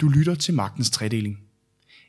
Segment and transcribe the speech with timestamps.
[0.00, 1.38] Du lytter til Magtens Tredeling.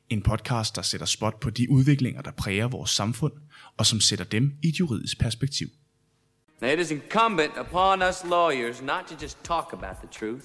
[0.10, 3.34] En podcast, der sætter spot på de udviklinger, der præger vores samfund,
[3.78, 5.68] og som sætter dem i et juridisk perspektiv.
[6.62, 10.44] Now, it is incumbent upon us lawyers not to just talk about the truth,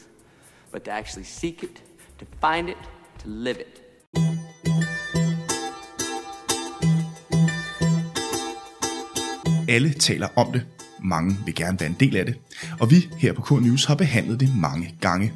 [0.72, 1.82] but to actually seek it,
[2.18, 2.76] to find it,
[3.18, 3.82] to live it.
[9.68, 10.66] Alle taler om det.
[11.04, 12.38] Mange vil gerne være en del af det.
[12.80, 15.32] Og vi her på K-News har behandlet det mange gange.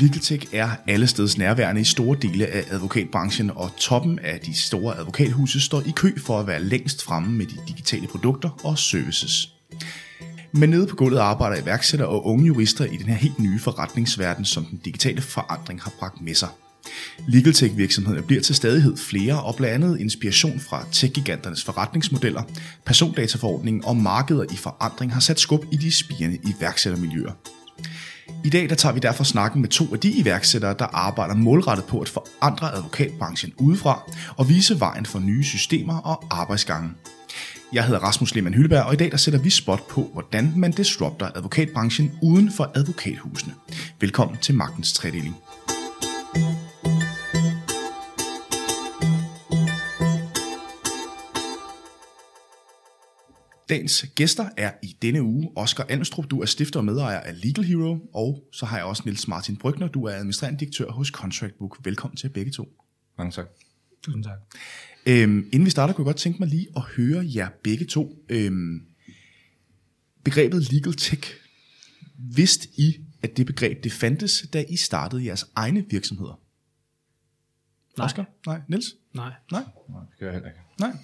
[0.00, 4.98] LegalTech er alle steds nærværende i store dele af advokatbranchen, og toppen af de store
[4.98, 9.48] advokathuse står i kø for at være længst fremme med de digitale produkter og services.
[10.52, 14.44] Men nede på gulvet arbejder iværksættere og unge jurister i den her helt nye forretningsverden,
[14.44, 16.48] som den digitale forandring har bragt med sig.
[17.28, 22.42] LegalTech virksomhederne bliver til stadighed flere, og blandt andet inspiration fra tech-giganternes forretningsmodeller,
[22.84, 27.32] persondataforordningen og markeder i forandring har sat skub i de spirende iværksættermiljøer.
[28.44, 31.86] I dag der tager vi derfor snakken med to af de iværksættere, der arbejder målrettet
[31.86, 34.02] på at forandre advokatbranchen udefra
[34.36, 36.90] og vise vejen for nye systemer og arbejdsgange.
[37.72, 40.70] Jeg hedder Rasmus Lehmann Hylberg, og i dag der sætter vi spot på, hvordan man
[40.70, 43.54] disrupter advokatbranchen uden for advokathusene.
[44.00, 45.36] Velkommen til Magtens Tredeling.
[53.74, 57.64] Dagens gæster er i denne uge Oscar Almstrup, du er stifter og medejer af Legal
[57.64, 61.58] Hero, og så har jeg også Niels Martin Brygner, du er administrerende direktør hos Contract
[61.58, 61.78] Book.
[61.84, 62.68] Velkommen til begge to.
[63.18, 63.46] Mange tak.
[64.02, 64.38] Tusind tak.
[65.06, 68.24] Øhm, inden vi starter, kunne jeg godt tænke mig lige at høre jer begge to.
[68.28, 68.86] Øhm,
[70.24, 71.32] begrebet legal tech,
[72.18, 76.40] vidste I, at det begreb det fandtes, da I startede jeres egne virksomheder?
[77.98, 78.04] Nej.
[78.04, 78.24] Oscar?
[78.46, 78.60] Nej.
[78.68, 78.86] Niels?
[79.14, 79.32] Nej.
[79.52, 79.62] Nej.
[79.88, 80.60] Nej, det gør jeg heller ikke.
[80.80, 80.96] Nej.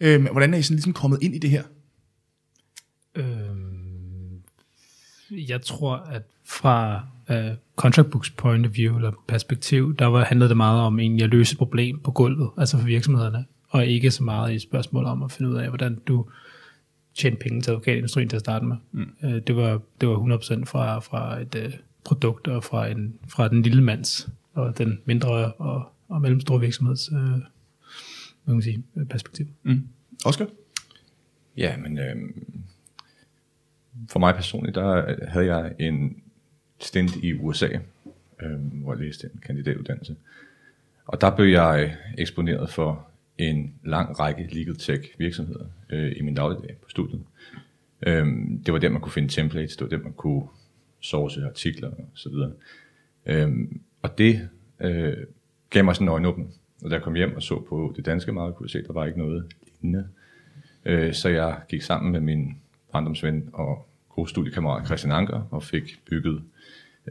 [0.00, 1.62] Øhm, hvordan er I sådan ligesom kommet ind i det her?
[3.14, 4.42] Øhm,
[5.30, 10.48] jeg tror, at fra uh, contract books point of view, eller perspektiv, der var, handlede
[10.48, 14.10] det meget om egentlig at løse et problem på gulvet, altså for virksomhederne, og ikke
[14.10, 16.26] så meget i spørgsmål om at finde ud af, hvordan du
[17.14, 18.76] tjener penge til advokatindustrien til at starte med.
[18.92, 19.10] Mm.
[19.22, 21.72] Uh, det, var, det var 100% fra, fra et uh,
[22.04, 27.12] produkt og fra, en, fra den lille mands og den mindre og, og mellemstore virksomheds
[27.12, 27.38] uh,
[28.48, 29.46] hvad kan man sige, perspektiv.
[29.62, 29.88] Mm.
[30.24, 30.46] Oscar?
[31.56, 32.16] Ja, men øh,
[34.08, 36.22] for mig personligt, der havde jeg en
[36.80, 37.68] stint i USA,
[38.42, 40.16] øh, hvor jeg læste en kandidatuddannelse.
[41.06, 43.08] Og der blev jeg eksponeret for
[43.38, 47.22] en lang række legal tech virksomheder øh, i min dagligdag på studiet.
[48.06, 48.26] Øh,
[48.66, 50.42] det var der, man kunne finde templates, det var der, man kunne
[51.00, 52.52] source artikler og så videre.
[53.26, 53.68] Øh,
[54.02, 54.48] og det
[54.80, 55.16] øh,
[55.70, 56.54] gav mig sådan en øjenåbning.
[56.82, 58.86] Og da jeg kom hjem og så på det danske marked, kunne jeg se, at
[58.86, 59.52] der var ikke noget
[59.82, 60.08] lignende.
[60.84, 62.56] Øh, så jeg gik sammen med min
[62.92, 66.42] barndomsven og gode studiekammerat Christian Anker og fik bygget,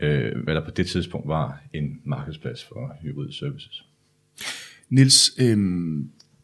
[0.01, 3.85] øh, hvad der på det tidspunkt var en markedsplads for juridisk services.
[4.89, 5.57] Nils, øh,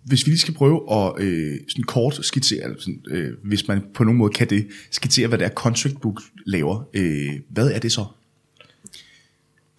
[0.03, 3.81] hvis vi lige skal prøve at øh, sådan kort skitsere, altså sådan, øh, hvis man
[3.93, 6.89] på nogen måde kan det, skitsere, hvad det er, Contract Book laver.
[6.93, 8.05] Øh, hvad er det så?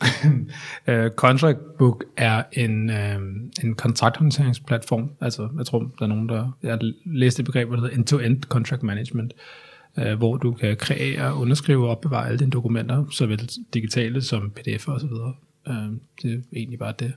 [0.89, 3.21] Øh, uh, Contract Book er en, øh,
[3.65, 5.11] en kontrakthåndteringsplatform.
[5.21, 6.57] Altså, jeg tror, der er nogen, der...
[6.63, 9.33] Jeg har læst det begreb, der hedder End-to-End Contract Management,
[9.99, 14.89] øh, hvor du kan kreere, underskrive og opbevare alle dine dokumenter, såvel digitale som pdf
[14.89, 15.35] og så videre.
[15.69, 17.13] Øh, det er egentlig bare det.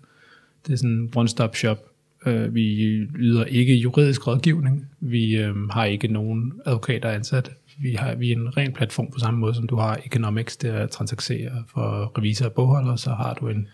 [0.67, 1.77] Det er sådan en one-stop shop.
[2.25, 2.75] Øh, vi
[3.15, 4.89] yder ikke juridisk rådgivning.
[4.99, 9.19] Vi øh, har ikke nogen advokater ansat vi har vi er en ren platform på
[9.19, 13.47] samme måde, som du har Economics, der transakserer for revisor og bogholder, så har du
[13.47, 13.67] en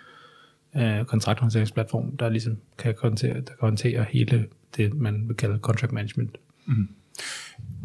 [0.77, 4.45] øh, kontrakthåndteringsplatform, der ligesom kan håndtere, der kan håndtere hele
[4.77, 6.37] det, man vil kalde contract management.
[6.65, 6.87] Mm.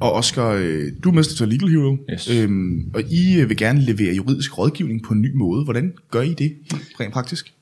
[0.01, 2.31] Og Oscar, øh, du er mester til Legal Hero, Yes.
[2.31, 5.65] øhm, og I øh, vil gerne levere juridisk rådgivning på en ny måde.
[5.65, 7.55] Hvordan gør I det helt rent praktisk?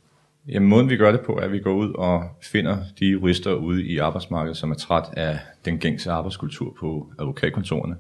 [0.49, 3.53] Jamen, måden vi gør det på, er, at vi går ud og finder de jurister
[3.55, 7.97] ude i arbejdsmarkedet, som er træt af den gængse arbejdskultur på advokatkontorerne.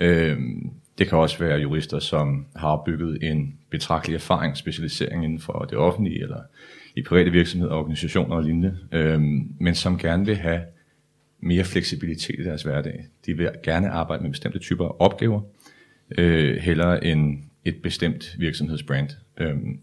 [0.00, 5.66] Øhm, det kan også være jurister, som har opbygget en betragtelig erfaring, specialisering inden for
[5.70, 6.40] det offentlige, eller
[6.96, 10.60] i private virksomheder, organisationer og lignende, øhm, men som gerne vil have
[11.40, 13.04] mere fleksibilitet i deres hverdag.
[13.26, 15.40] De vil gerne arbejde med bestemte typer af opgaver,
[16.18, 19.08] øh, hellere end et bestemt virksomhedsbrand.
[19.38, 19.80] Øhm,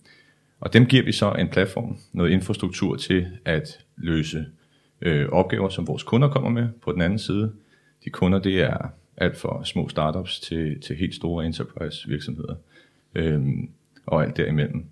[0.60, 4.46] og dem giver vi så en platform, noget infrastruktur til at løse
[5.02, 7.52] øh, opgaver, som vores kunder kommer med på den anden side.
[8.06, 8.88] De kunder, det er
[9.18, 12.56] alt fra små startups til, til helt store enterprise virksomheder,
[13.16, 13.70] øhm,
[14.06, 14.86] og alt derimellem.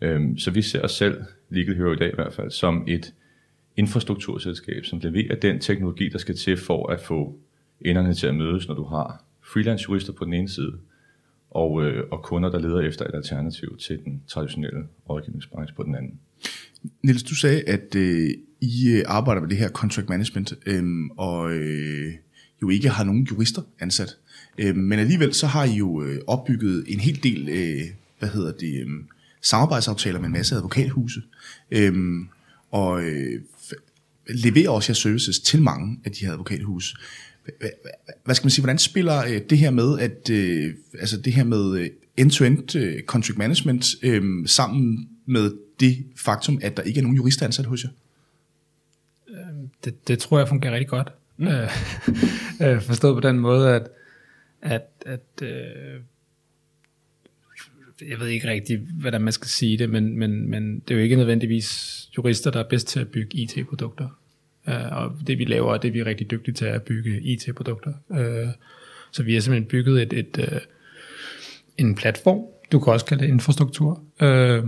[0.00, 3.14] Øhm, så vi ser os selv, Legal Hero i dag i hvert fald, som et
[3.76, 7.38] infrastrukturselskab, som leverer den teknologi, der skal til for at få
[7.80, 10.72] enderne til at mødes, når du har freelance jurister på den ene side,
[11.50, 15.94] og, øh, og kunder, der leder efter et alternativ til den traditionelle rådgivningsbranche på den
[15.94, 16.20] anden.
[17.02, 18.30] Niels, du sagde, at øh,
[18.60, 20.82] I øh, arbejder med det her contract management, øh,
[21.18, 22.12] og øh,
[22.62, 24.16] jo ikke har nogen jurister ansat.
[24.58, 27.82] Øh, men alligevel så har I jo øh, opbygget en hel del, øh,
[28.18, 28.88] hvad hedder det, øh,
[29.42, 31.22] samarbejdsaftaler med en masse advokathuse,
[31.70, 31.94] øh,
[32.70, 33.40] og øh,
[34.28, 36.96] leverer også jeres services til mange af de her advokathuse.
[38.24, 41.44] Hvad skal man sige, hvordan spiller øh, det her med, at øh, altså det her
[41.44, 47.02] med øh, end-to-end øh, contract management øh, sammen med det faktum, at der ikke er
[47.02, 47.90] nogen jurister ansat hos jer?
[49.28, 51.12] Øhm, det, det tror jeg fungerer rigtig godt.
[51.40, 51.46] Mm.
[52.66, 53.88] Øh, forstået på den måde, at,
[54.62, 56.00] at, at øh,
[58.08, 61.02] jeg ved ikke rigtig, hvordan man skal sige det, men, men, men det er jo
[61.02, 64.08] ikke nødvendigvis jurister, der er bedst til at bygge IT-produkter.
[64.68, 67.92] Øh, og det vi laver, det vi er rigtig dygtige til at bygge IT-produkter.
[68.12, 68.48] Øh,
[69.10, 70.60] så vi har simpelthen bygget et, et, øh,
[71.78, 72.40] en platform,
[72.72, 74.64] du kan også kalde det infrastruktur, øh,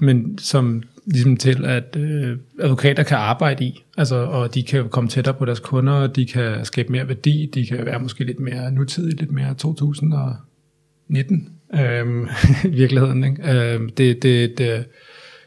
[0.00, 5.10] men som ligesom til, at uh, advokater kan arbejde i, altså, og de kan komme
[5.10, 8.72] tættere på deres kunder, de kan skabe mere værdi, de kan være måske lidt mere
[8.72, 12.28] nutidige, lidt mere 2019 øhm,
[12.72, 13.24] i virkeligheden.
[13.24, 13.52] Ikke?
[13.52, 14.84] Øhm, det, det, det,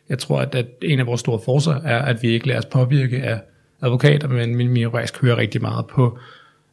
[0.09, 2.65] jeg tror, at, at en af vores store forser er, at vi ikke lader os
[2.65, 3.41] påvirke af
[3.81, 6.19] advokater, men vi faktisk hører rigtig meget på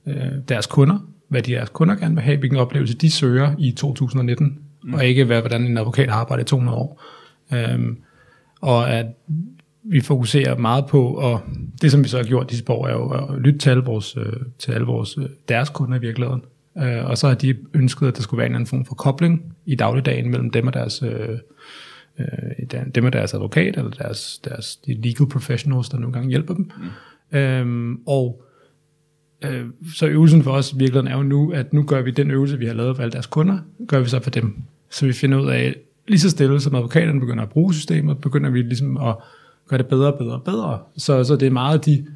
[0.07, 0.99] øh, deres kunder,
[1.29, 4.95] hvad de deres kunder gerne vil have, hvilken oplevelse de søger i 2019, mm.
[4.95, 7.03] og ikke hvad, hvordan en advokat har arbejdet i 200 år.
[7.53, 7.99] Øhm,
[8.61, 9.07] og at
[9.83, 11.41] vi fokuserer meget på, og
[11.83, 14.17] det som vi så har gjort disse år, er jo at lytte til alle vores,
[14.17, 16.43] øh, til alle vores øh, deres kunder i virkeligheden.
[16.79, 19.57] Øh, og så har de ønsket, at der skulle være en anden form for kobling
[19.67, 21.03] i dagligdagen mellem dem og deres,
[22.95, 26.71] dem og deres advokat, eller deres, deres de legal professionals, der nogle gange hjælper dem.
[27.33, 27.39] Mm.
[27.39, 28.43] Øhm, og
[29.45, 32.59] øh, så øvelsen for os virkelig er jo nu, at nu gør vi den øvelse,
[32.59, 34.63] vi har lavet for alle deres kunder, gør vi så for dem.
[34.91, 35.75] Så vi finder ud af,
[36.09, 39.17] lige så stille som advokaterne begynder at bruge systemet, begynder vi ligesom at
[39.69, 40.79] gøre det bedre og bedre og bedre.
[40.97, 42.07] Så, så det er meget de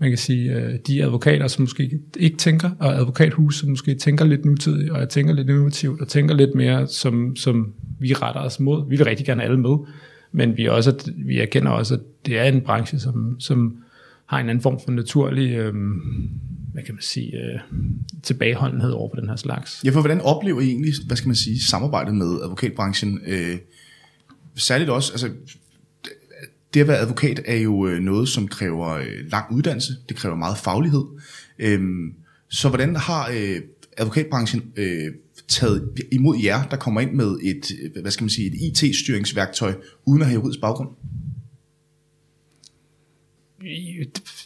[0.00, 4.24] man kan sige, øh, de advokater, som måske ikke tænker, og advokathus, som måske tænker
[4.24, 8.40] lidt nutidigt, og jeg tænker lidt innovativt, og tænker lidt mere, som, som vi retter
[8.40, 8.88] os mod.
[8.88, 9.76] Vi vil rigtig gerne alle med,
[10.32, 13.76] men vi, også, vi erkender også, at det er en branche, som, som
[14.26, 16.00] har en anden form for naturlig, øhm,
[16.80, 17.60] hvad kan man sige, øh,
[18.22, 19.80] tilbageholdenhed over på den her slags.
[19.84, 23.20] Ja, for hvordan oplever I egentlig, hvad skal man sige, samarbejdet med advokatbranchen?
[23.26, 23.58] Øh,
[24.56, 25.30] særligt også, altså
[26.74, 29.92] det at være advokat er jo øh, noget, som kræver øh, lang uddannelse.
[30.08, 31.04] Det kræver meget faglighed.
[31.58, 31.80] Øh,
[32.50, 33.60] så hvordan har øh,
[33.96, 35.12] advokatbranchen øh,
[35.48, 39.74] taget imod jer, der kommer ind med et, hvad skal man sige, et IT-styringsværktøj,
[40.04, 40.88] uden at have juridisk baggrund?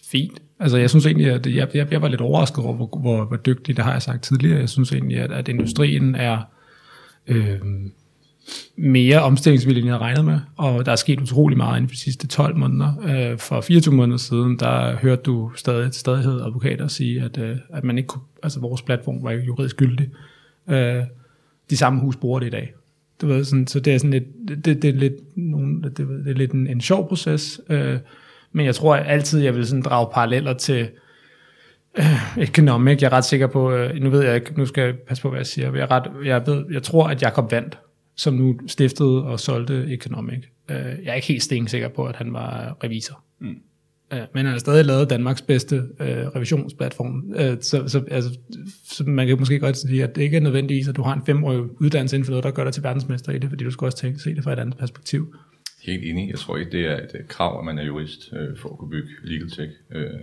[0.05, 0.43] Fint.
[0.61, 3.37] Altså jeg synes egentlig, at jeg, jeg, jeg var lidt overrasket over, hvor, hvor, hvor
[3.37, 4.59] dygtig, det har jeg sagt tidligere.
[4.59, 6.39] Jeg synes egentlig, at, at industrien er...
[7.27, 7.61] Øh,
[8.77, 11.95] mere omstillingsvillig, end jeg havde regnet med, og der er sket utrolig meget inden for
[11.95, 12.93] de sidste 12 måneder.
[13.33, 17.85] Øh, for 24 måneder siden, der hørte du stadig stadighed advokater sige, at, øh, at
[17.85, 20.09] man ikke kunne, altså vores platform var ikke juridisk gyldig.
[20.69, 21.03] Øh,
[21.71, 22.75] de samme hus bruger det i dag.
[23.21, 26.31] Du ved, sådan, så det er sådan lidt, det, det er lidt, nogen, det, det
[26.31, 27.99] er lidt en, en sjov proces, øh,
[28.55, 30.89] men jeg tror at altid, jeg vil sådan drage paralleller til
[32.49, 33.03] economic.
[33.03, 35.39] Jeg er ret sikker på, nu ved jeg ikke, nu skal jeg passe på, hvad
[35.39, 37.79] jeg siger, jeg, er ret, jeg, ved, jeg tror, at Jacob vandt
[38.17, 40.39] som nu stiftede og solgte Economic.
[40.71, 43.25] Uh, jeg er ikke helt stensikker på, at han var revisor.
[43.41, 43.57] Mm.
[44.13, 47.25] Uh, men han har stadig lavet Danmarks bedste uh, revisionsplatform.
[47.29, 48.39] Uh, så, så, altså,
[48.85, 51.23] så man kan måske godt sige, at det ikke er nødvendigvis, at du har en
[51.27, 53.85] femårig uddannelse inden for noget, der gør dig til verdensmester i det, fordi du skal
[53.85, 55.35] også tænke, se det fra et andet perspektiv.
[55.85, 56.31] Helt enig.
[56.31, 58.79] Jeg tror ikke, det er et øh, krav, at man er jurist øh, for at
[58.79, 59.73] kunne bygge legal tech.
[59.91, 60.21] Øh,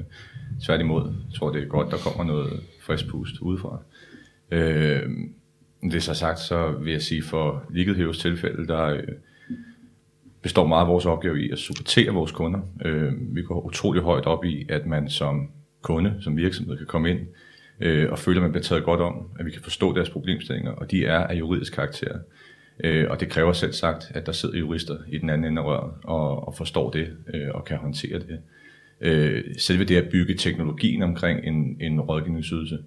[0.63, 3.80] tværtimod, jeg tror, det er godt, der kommer noget frisk pust udefra.
[4.51, 5.10] Øh,
[5.82, 9.03] det er så sagt, så vil jeg sige, for Legal tilfælde, der øh,
[10.41, 12.60] består meget af vores opgave i at supportere vores kunder.
[12.86, 15.50] Øh, vi går utrolig højt op i, at man som
[15.82, 17.20] kunde, som virksomhed kan komme ind
[17.80, 20.72] øh, og føle, at man bliver taget godt om, at vi kan forstå deres problemstillinger,
[20.72, 22.20] og de er af juridisk karakter
[23.10, 25.94] og det kræver selv sagt, at der sidder jurister i den anden ende af røret
[26.04, 27.08] og, og forstår det
[27.54, 28.40] og kan håndtere det.
[29.58, 32.78] selve det at bygge teknologien omkring en, en rådgivningsydelse,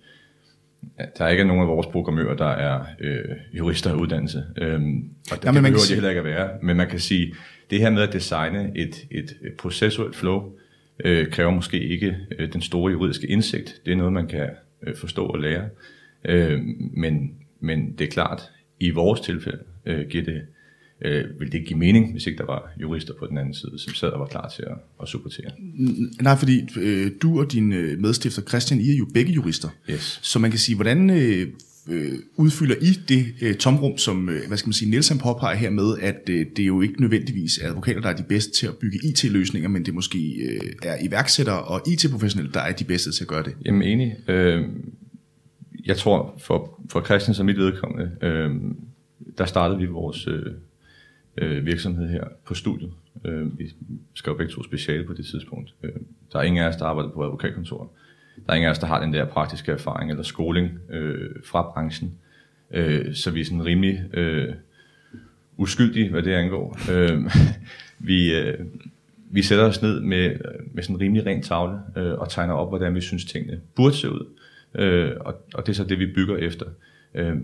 [1.19, 4.45] der er ikke nogen af vores programmører, der er øh, jurister af uddannelse.
[4.57, 6.51] Øhm, og det, ja, det behøver de heller ikke at være.
[6.63, 7.35] Men man kan sige,
[7.71, 10.53] det her med at designe et, et, et processuelt flow,
[11.05, 13.81] øh, kræver måske ikke øh, den store juridiske indsigt.
[13.87, 14.51] Det er noget, man kan
[14.83, 15.69] øh, forstå og lære.
[16.25, 16.61] Øh,
[16.97, 18.43] men, men det er klart,
[18.81, 20.43] i vores tilfælde øh, giver det
[21.05, 23.79] øh, vil det ikke give mening, hvis ikke der var jurister på den anden side,
[23.79, 25.51] som sad og var klar til at, at supportere?
[26.23, 29.69] Nej, fordi øh, du og din øh, medstifter Christian, I er jo begge jurister.
[29.91, 30.21] Yes.
[30.23, 31.49] Så man kan sige, hvordan, øh,
[31.89, 35.57] øh, udfylder I det øh, tomrum, som øh, hvad skal man sige, Niels han påpeger
[35.57, 38.53] her med, at øh, det er jo ikke nødvendigvis er advokater, der er de bedste
[38.53, 42.85] til at bygge IT-løsninger, men det måske øh, er iværksættere og IT-professionelle, der er de
[42.85, 43.55] bedste til at gøre det.
[43.65, 44.17] Jamen enig.
[44.29, 44.63] Øh,
[45.87, 48.51] jeg tror, for, for Christian som mit vedkommende, øh,
[49.39, 50.53] der startede vi vores øh,
[51.37, 52.93] øh, virksomhed her på studiet.
[53.25, 53.73] Øh, vi
[54.15, 55.75] skrev begge to speciale på det tidspunkt.
[55.83, 55.93] Øh,
[56.33, 57.91] der er ingen af os, der arbejder på advokatkontor.
[58.47, 61.71] Der er ingen af os, der har den der praktiske erfaring eller skoling øh, fra
[61.73, 62.15] branchen.
[62.71, 64.55] Øh, så vi er sådan rimelig øh,
[65.57, 66.79] uskyldige, hvad det angår.
[66.93, 67.31] Øh,
[68.09, 68.59] vi, øh,
[69.31, 70.37] vi sætter os ned med,
[70.73, 73.95] med sådan en rimelig ren tavle øh, og tegner op, hvordan vi synes tingene burde
[73.95, 74.27] se ud.
[74.75, 76.67] Øh, og, og det er så det, vi bygger efter.
[77.15, 77.37] Øh,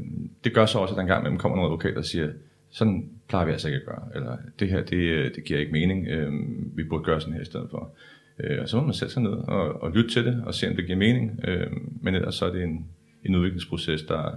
[0.44, 2.28] det gør så også, at der engang imellem kommer nogle advokater og siger,
[2.70, 5.72] sådan plejer vi altså ikke at gøre, eller det her, det, øh, det giver ikke
[5.72, 6.32] mening, øh,
[6.76, 7.92] vi burde gøre sådan her i stedet for.
[8.38, 10.68] Øh, og så må man sætte sig ned og, og lytte til det, og se
[10.68, 11.66] om det giver mening, øh,
[12.00, 12.86] men ellers så er det en,
[13.24, 14.34] en udviklingsproces, der,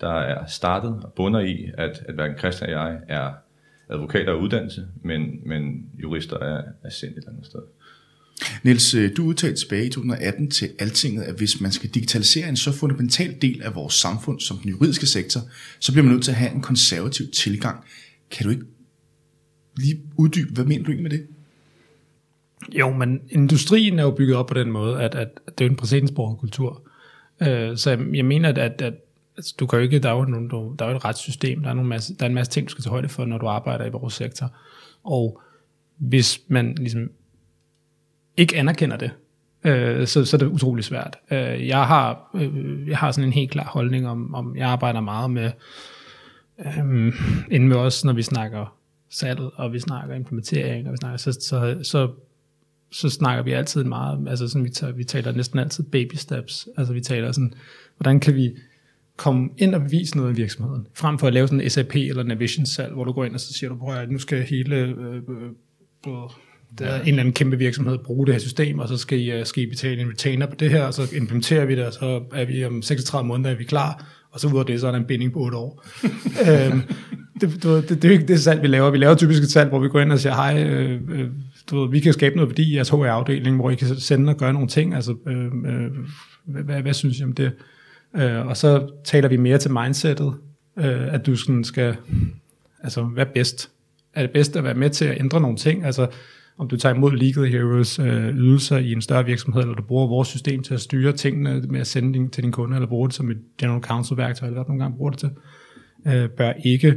[0.00, 3.32] der er startet og bunder i, at, at hverken Christian og jeg er
[3.88, 7.60] advokater af uddannelse, men, men jurister er, er sendt et eller andet sted.
[8.62, 12.56] Niels, øh, du udtalte tilbage i 2018 til Altinget, at hvis man skal digitalisere en
[12.56, 15.40] så fundamental del af vores samfund som den juridiske sektor,
[15.80, 17.84] så bliver man nødt til at have en konservativ tilgang.
[18.30, 18.64] Kan du ikke
[19.76, 21.26] lige uddybe, hvad mener du egentlig med det?
[22.78, 25.70] Jo, men industrien er jo bygget op på den måde, at, at, at det er
[25.70, 26.82] en præcedensbordet kultur.
[27.42, 28.94] Øh, så jeg, jeg mener, at, at, at
[29.36, 30.48] altså, du kan jo ikke, der er jo, nogle,
[30.78, 32.70] der er jo et retssystem, der er, nogle masse, der er en masse ting, du
[32.70, 34.56] skal tage højde for, når du arbejder i vores sektor.
[35.04, 35.40] Og
[35.96, 37.10] hvis man ligesom
[38.36, 39.10] ikke anerkender det,
[39.64, 41.16] øh, så, så er det utrolig svært.
[41.30, 45.00] Øh, jeg, har, øh, jeg har sådan en helt klar holdning om, om jeg arbejder
[45.00, 45.50] meget med,
[46.66, 47.12] øh,
[47.50, 48.76] inden med os, når vi snakker
[49.10, 52.10] salg, og vi snakker implementering, og vi snakker, så, så, så,
[52.92, 56.68] så snakker vi altid meget, altså sådan, vi, tager, vi taler næsten altid baby steps,
[56.76, 57.54] altså vi taler sådan,
[57.96, 58.50] hvordan kan vi
[59.16, 62.22] komme ind og bevise noget i virksomheden, frem for at lave sådan en SAP eller
[62.22, 64.76] Navision salg, hvor du går ind og så siger du, prøv at nu skal hele
[64.76, 66.30] øh, øh,
[66.78, 69.30] der er en eller anden kæmpe virksomhed bruge det her system, og så skal I,
[69.30, 71.92] øh, skal I betale en retainer på det her, og så implementerer vi det, og
[71.92, 74.86] så er vi om 36 måneder, er vi klar, og så ud af det, så
[74.86, 75.86] er der en binding på 8 år.
[76.48, 76.82] øhm,
[77.40, 78.90] det, du, det, det, er jo ikke det salg, vi laver.
[78.90, 81.30] Vi laver typisk et salg, hvor vi går ind og siger, hej, øh, øh,
[81.70, 84.52] du, vi kan skabe noget værdi i jeres HR-afdeling, hvor I kan sende og gøre
[84.52, 84.94] nogle ting.
[84.94, 85.90] Altså, øh, øh,
[86.46, 87.52] hvad, hvad, hvad synes I om det?
[88.16, 90.34] Øh, og så taler vi mere til mindsetet,
[90.78, 91.96] øh, at du sådan skal,
[92.82, 93.70] altså, hvad bedst?
[94.14, 95.84] Er det bedst at være med til at ændre nogle ting?
[95.84, 96.06] Altså,
[96.58, 100.06] om du tager imod Legal Heroes øh, ydelser i en større virksomhed, eller du bruger
[100.06, 103.06] vores system til at styre tingene med at sende din, til din kunde, eller bruger
[103.06, 105.30] det som et general counsel værktøj, eller hvad du nogle gange bruger det til,
[106.06, 106.94] øh, bør ikke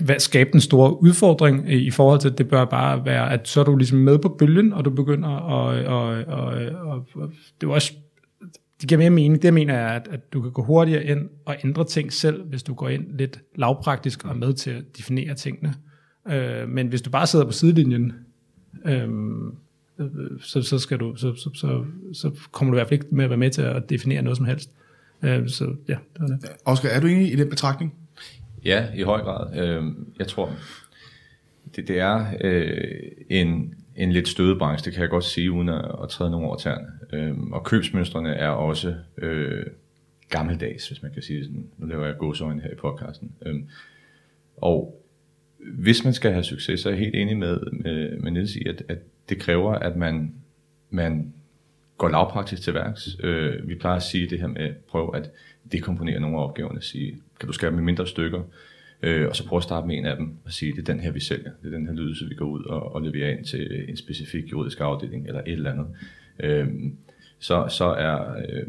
[0.00, 3.48] hvad, skabe den store udfordring øh, i forhold til, at det bør bare være, at
[3.48, 6.24] så er du ligesom med på bølgen, og du begynder at, og, og,
[6.86, 7.92] og, og det er også
[8.80, 9.42] det giver mere mening.
[9.42, 12.62] Det mener jeg, at, at du kan gå hurtigere ind og ændre ting selv, hvis
[12.62, 15.74] du går ind lidt lavpraktisk og er med til at definere tingene.
[16.28, 18.12] Øh, men hvis du bare sidder på sidelinjen,
[18.84, 19.08] øh,
[20.40, 23.24] så, så, skal du, så, så, så, så kommer du i hvert fald ikke med
[23.24, 24.70] at være med til at definere noget som helst.
[25.22, 26.38] Øh, så ja, det var det.
[26.64, 27.94] Oscar, er du enig i den betragtning?
[28.64, 29.58] Ja, i høj grad.
[29.58, 29.84] Øh,
[30.18, 30.50] jeg tror,
[31.76, 35.68] det, det er øh, en, en lidt stødet branche, det kan jeg godt sige, uden
[35.68, 36.86] at, at træde nogen over tæerne.
[37.12, 39.66] Øh, og købsmønstrene er også øh,
[40.28, 41.66] gammeldags, hvis man kan sige sådan.
[41.78, 43.32] Nu laver jeg gåsøjne her i podcasten.
[43.46, 43.54] Øh,
[44.56, 45.02] og
[45.78, 48.68] hvis man skal have succes, så er jeg helt enig med, med, med Niels i,
[48.68, 50.34] at, at det kræver, at man,
[50.90, 51.32] man
[51.98, 53.08] går lavpraktisk til værks.
[53.22, 55.30] Øh, vi plejer at sige det her med, prøv at
[55.72, 58.42] dekomponere nogle af opgaverne, sige, kan du skære dem i mindre stykker,
[59.02, 61.00] øh, og så prøve at starte med en af dem og sige, det er den
[61.00, 63.44] her, vi sælger, det er den her lydelse, vi går ud og, og leverer ind
[63.44, 65.86] til en specifik juridisk afdeling, eller et eller andet.
[66.40, 66.68] Øh,
[67.38, 68.66] så, så er øh,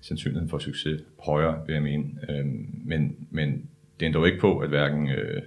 [0.00, 2.04] sandsynligheden for succes højere, vil jeg mene.
[2.28, 2.46] Øh,
[2.84, 3.68] men, men
[4.00, 5.42] det ændrer jo ikke på, at hverken øh,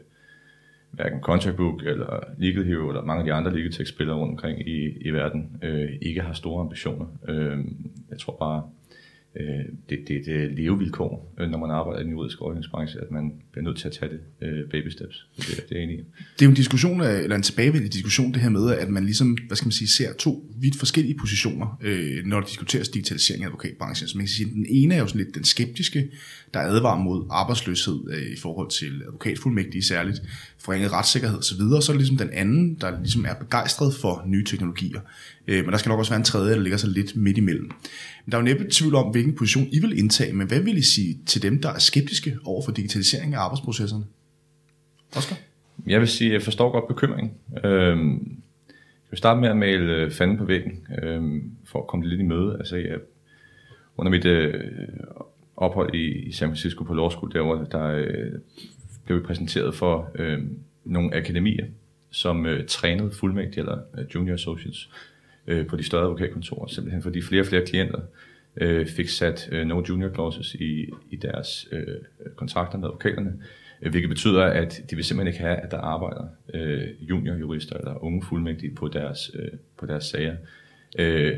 [0.91, 4.31] hverken Contract Book eller Legal Hero eller mange af de andre legal tech spillere rundt
[4.31, 7.05] omkring i, i verden øh, ikke har store ambitioner.
[7.29, 7.57] Øh,
[8.09, 8.63] jeg tror bare,
[9.39, 13.11] øh, det, det, det er levevilkår, øh, når man arbejder i den juridiske rådgivningsbranche, at
[13.11, 15.27] man bliver nødt til at tage det øh, baby steps.
[15.37, 16.03] Det, det er jeg enig i.
[16.33, 19.37] Det er jo en diskussion, eller en tilbagevendende diskussion, det her med, at man ligesom,
[19.47, 23.47] hvad skal man sige, ser to vidt forskellige positioner, øh, når der diskuteres digitalisering af
[23.47, 24.07] advokatbranchen.
[24.07, 26.09] Så man kan sige, den ene er jo sådan lidt den skeptiske,
[26.53, 30.21] der advarer mod arbejdsløshed øh, i forhold til advokatfuldmægtige særligt,
[30.59, 34.23] forringet retssikkerhed osv., og så er det ligesom den anden, der ligesom er begejstret for
[34.25, 34.99] nye teknologier.
[35.47, 37.71] Øh, men der skal nok også være en tredje, der ligger så lidt midt imellem.
[38.25, 40.77] Men der er jo næppe tvivl om, hvilken position I vil indtage, men hvad vil
[40.77, 44.03] I sige til dem, der er skeptiske over for digitalisering af arbejdsprocesserne?
[45.15, 45.37] Oscar?
[45.87, 47.33] Jeg vil sige, at jeg forstår godt bekymringen.
[47.63, 48.11] Øhm,
[49.07, 52.21] jeg vil starte med at male øh, fanden på væggen, øhm, for at komme lidt
[52.21, 52.55] i møde.
[52.59, 52.97] Altså, jeg,
[53.97, 54.53] under mit øh,
[55.57, 58.31] ophold i, i San Francisco på Law School, der, hvor der øh,
[59.07, 60.39] blev vi præsenteret for øh,
[60.85, 61.65] nogle akademier,
[62.09, 64.89] som øh, trænede fuldmægtige eller øh, junior associates
[65.47, 67.99] øh, på de større advokatkontorer, simpelthen fordi flere og flere klienter
[68.57, 71.95] øh, fik sat øh, no junior clauses i, i deres øh,
[72.35, 73.33] kontrakter med advokaterne,
[73.81, 78.03] øh, hvilket betyder, at de vil simpelthen ikke have, at der arbejder øh, juniorjurister eller
[78.03, 80.35] unge fuldmægtige på deres, øh, på deres sager.
[80.99, 81.37] Øh,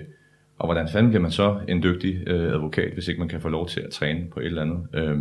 [0.58, 3.50] og hvordan fanden bliver man så en dygtig øh, advokat, hvis ikke man kan få
[3.50, 4.88] lov til at træne på et eller andet?
[4.94, 5.20] Øh,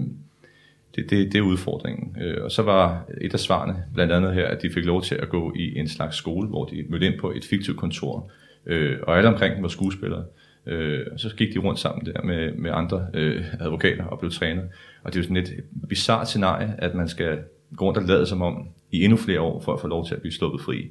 [0.96, 2.16] det, det, det er udfordringen.
[2.20, 5.14] Øh, og så var et af svarene blandt andet her, at de fik lov til
[5.14, 8.30] at gå i en slags skole, hvor de mødte ind på et fiktivt kontor,
[8.66, 10.24] øh, og alle omkring dem var skuespillere.
[10.66, 14.30] Øh, og så gik de rundt sammen der med, med andre øh, advokater og blev
[14.30, 14.64] trænet.
[15.02, 17.38] Og det er jo sådan et bizart scenarie, at man skal
[17.76, 20.14] gå rundt og lade som om i endnu flere år, for at få lov til
[20.14, 20.88] at blive sluppet fri.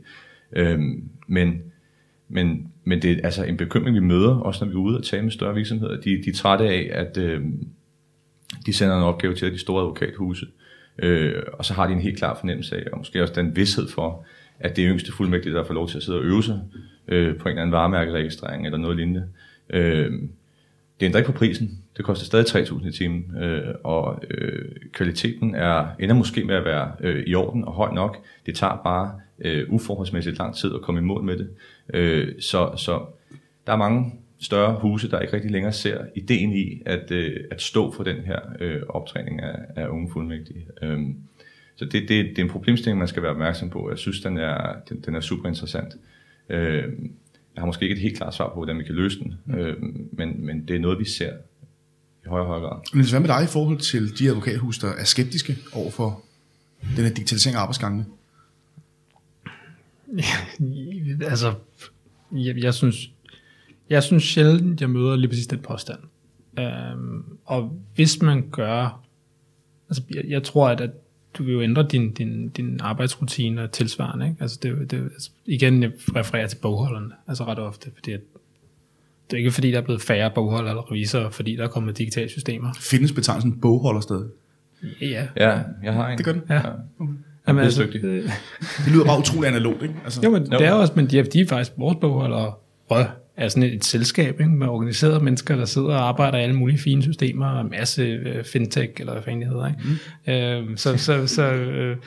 [0.52, 0.80] Øh,
[1.28, 1.62] men,
[2.30, 5.04] men, men det er altså en bekymring, vi møder, også når vi er ude og
[5.04, 6.02] tale med større virksomheder.
[6.02, 7.42] De, de er trætte af, at øh,
[8.68, 10.46] de sender en opgave til de store advokathuse,
[11.00, 13.88] øh, og så har de en helt klar fornemmelse af, og måske også den vidshed
[13.90, 14.26] for,
[14.60, 16.60] at det er yngste fuldmægtige, der får lov til at sidde og øve sig
[17.08, 19.28] øh, på en eller anden varemærkeregistrering eller noget lignende.
[19.70, 20.12] Øh,
[21.00, 21.84] det ændrer ikke på prisen.
[21.98, 26.66] Det koster stadig 3.000 i timen, øh, og øh, kvaliteten er ender måske med at
[26.66, 28.18] være øh, i orden og høj nok.
[28.46, 31.50] Det tager bare øh, uforholdsmæssigt lang tid at komme i mål med det.
[31.94, 33.06] Øh, så, så
[33.68, 37.62] der er mange større huse, der ikke rigtig længere ser ideen i at, øh, at
[37.62, 40.68] stå for den her øh, optræning af, af unge fuldmægtige.
[40.82, 41.00] Øh,
[41.76, 43.90] så det, det, det er en problemstilling, man skal være opmærksom på.
[43.90, 45.94] Jeg synes, den er, den, den er super interessant.
[46.50, 46.84] Øh,
[47.56, 49.54] jeg har måske ikke et helt klart svar på, hvordan vi kan løse den, mm.
[49.54, 49.76] øh,
[50.12, 51.34] men, men det er noget, vi ser
[52.26, 52.80] i højere og højere grad.
[52.94, 56.24] Men hvad med dig i forhold til de advokathus, der er skeptiske over for
[56.96, 58.06] den her digitalisering af arbejdsgangene?
[60.18, 61.54] Ja, altså,
[62.32, 63.12] jeg, jeg synes,
[63.90, 66.00] jeg synes sjældent, jeg møder lige præcis den påstand.
[66.60, 69.02] Øhm, og hvis man gør,
[69.90, 70.90] altså jeg, jeg tror, at, at
[71.38, 74.26] du vil jo ændre din, din, din arbejdsrutine tilsvarende.
[74.26, 74.38] Ikke?
[74.42, 78.20] Altså det, det, altså igen, jeg refererer til bogholderne, altså ret ofte, fordi at,
[79.32, 81.98] det er ikke fordi, der er blevet færre bogholder eller revisorer, fordi der er kommet
[81.98, 82.74] digitale systemer.
[82.80, 84.28] Findes betegnelsen bogholder stadig?
[85.02, 85.28] Ja.
[85.38, 86.18] Ja, jeg har en.
[86.18, 86.42] Det gør den.
[86.50, 86.56] Ja.
[86.56, 86.62] Ja.
[87.48, 88.04] Jamen, er altså, dygtig.
[88.04, 88.24] øh,
[88.86, 89.96] Det lyder bare utrolig analogt, ikke?
[90.04, 90.58] Altså, jo, men Jo.
[90.58, 92.54] det er også, men de er, de er faktisk vores bogholdere
[93.38, 96.80] er sådan et, selskab ikke, med organiserede mennesker, der sidder og arbejder i alle mulige
[96.80, 99.68] fine systemer, og en masse øh, fintech, eller hvad fanden det hedder.
[99.68, 100.62] Ikke?
[100.62, 100.72] Mm.
[100.72, 101.98] Øh, så, så, så, øh,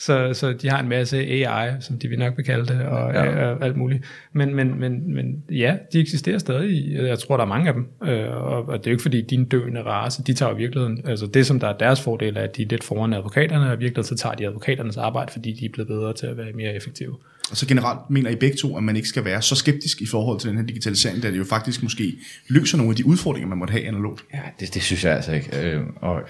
[0.00, 3.12] så, så de har en masse AI, som de vil nok vil kalde det, og
[3.12, 3.50] Ja.
[3.52, 4.04] øh, alt muligt.
[4.32, 6.92] Men, men, men, men ja, de eksisterer stadig.
[6.92, 7.86] Jeg tror, der er mange af dem.
[8.04, 10.58] Øh, og, og det er jo ikke fordi, din døende race, de tager jo i
[10.60, 13.66] virkeligheden, altså det som der er deres fordel er, at de er lidt foran advokaterne,
[13.66, 16.36] og i virkeligheden så tager de advokaternes arbejde, fordi de er blevet bedre til at
[16.36, 17.16] være mere effektive.
[17.50, 20.06] Og så generelt mener I begge to, at man ikke skal være så skeptisk i
[20.06, 22.12] forhold til den her digitalisering, da det jo faktisk måske
[22.48, 24.24] løser nogle af de udfordringer, man måtte have analogt.
[24.34, 25.50] Ja, det, det synes jeg altså ikke.
[25.62, 26.20] Øh, og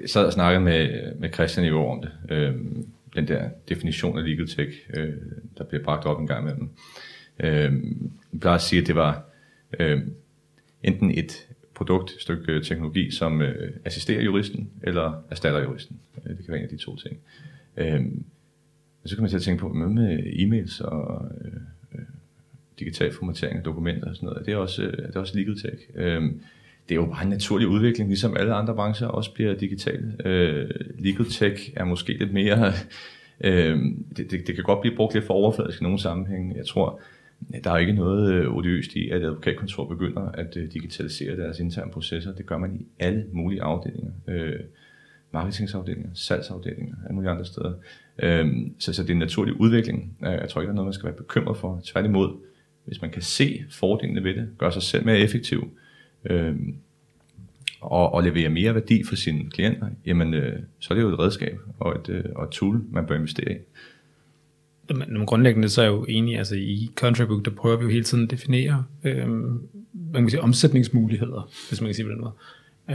[0.00, 2.36] jeg sad og snakkede med, med Christian i går om det.
[2.36, 2.54] Øh,
[3.14, 5.14] den der definition af legal tech, øh,
[5.58, 6.68] der bliver bragt op en gang imellem.
[7.40, 7.84] Øh,
[8.32, 9.24] jeg plejer at sige, at det var
[9.78, 10.00] øh,
[10.82, 16.00] enten et produkt, et stykke øh, teknologi, som øh, assisterer juristen, eller erstatter juristen.
[16.26, 17.18] Øh, Det kan være en af de to ting.
[17.76, 18.04] Øh,
[19.04, 21.52] så kan man til at tænke på, hvad med e-mails og øh,
[21.94, 22.00] øh
[22.78, 24.46] digital formatering af dokumenter og sådan noget.
[24.46, 25.82] Det øh, er også, det er også legal tech.
[25.94, 26.22] Øh,
[26.90, 30.16] det er jo bare en naturlig udvikling, ligesom alle andre brancher også bliver digitale.
[30.24, 32.72] Øh, legal tech er måske lidt mere...
[33.44, 33.78] Øh,
[34.16, 36.56] det, det, det kan godt blive brugt lidt for overfladisk i nogle sammenhænge.
[36.56, 37.00] Jeg tror,
[37.64, 41.90] der er ikke noget øh, odiøst i, at advokatkontor begynder at øh, digitalisere deres interne
[41.90, 42.34] processer.
[42.34, 44.10] Det gør man i alle mulige afdelinger.
[44.28, 44.60] Øh,
[45.32, 47.72] marketingsafdelinger, salgsafdelinger, alle mulige andre steder.
[48.18, 48.48] Øh,
[48.78, 50.18] så, så det er en naturlig udvikling.
[50.26, 51.80] Øh, jeg tror ikke, der er noget, man skal være bekymret for.
[51.84, 52.36] Tværtimod,
[52.84, 55.70] hvis man kan se fordelene ved det, gøre sig selv mere effektiv,
[56.24, 56.74] øhm,
[57.80, 61.18] og, og levere mere værdi for sine klienter, jamen øh, så er det jo et
[61.18, 63.56] redskab og et, øh, og et tool, man bør investere i.
[64.94, 67.90] Men, grundlæggende så er jeg jo enig, altså i Contract Book, der prøver vi jo
[67.90, 69.68] hele tiden at definere øhm,
[70.12, 72.32] man kan sige, omsætningsmuligheder, hvis man kan sige på den måde,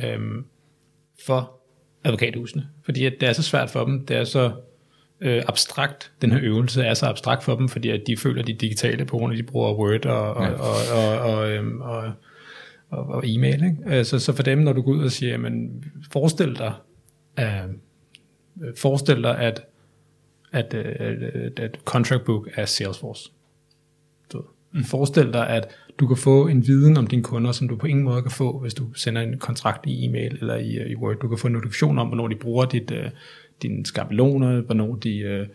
[0.06, 0.46] øhm,
[1.26, 1.52] for
[2.04, 2.68] advokathusene.
[2.86, 4.52] Fordi at det er så svært for dem, det er så
[5.22, 8.52] øh, abstrakt, den her øvelse er så abstrakt for dem, fordi at de føler, de
[8.52, 10.52] er digitale på grund af, at de bruger Word og, og, Ja.
[10.52, 12.12] og, og, og, øhm, og,
[12.90, 13.64] og, og e-mail.
[13.64, 14.00] Ikke?
[14.00, 16.74] Øh, Så, så for dem, når du går ud og siger, jamen, forestil dig,
[17.40, 17.70] øh,
[18.76, 19.66] forestil dig, at
[20.56, 20.86] at, øh,
[21.34, 23.32] at, at contract book er Salesforce.
[24.34, 24.44] Du.
[24.72, 24.84] Mm.
[24.84, 25.68] Forestil dig, at
[26.00, 28.60] du kan få en viden om dine kunder, som du på ingen måde kan få,
[28.60, 31.20] hvis du sender en kontrakt i e-mail eller i, øh, i Word.
[31.20, 33.06] Du kan få en notifikation om, hvornår de bruger dit, øh,
[33.62, 35.48] dine skabeloner, hvornår de, øh,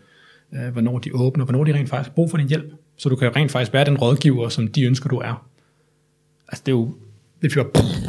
[0.71, 2.73] hvornår de åbner, hvornår de rent faktisk har brug for din hjælp.
[2.95, 5.47] Så du kan rent faktisk være den rådgiver, som de ønsker, du er.
[6.47, 6.95] Altså det er jo
[7.41, 7.65] det fyrer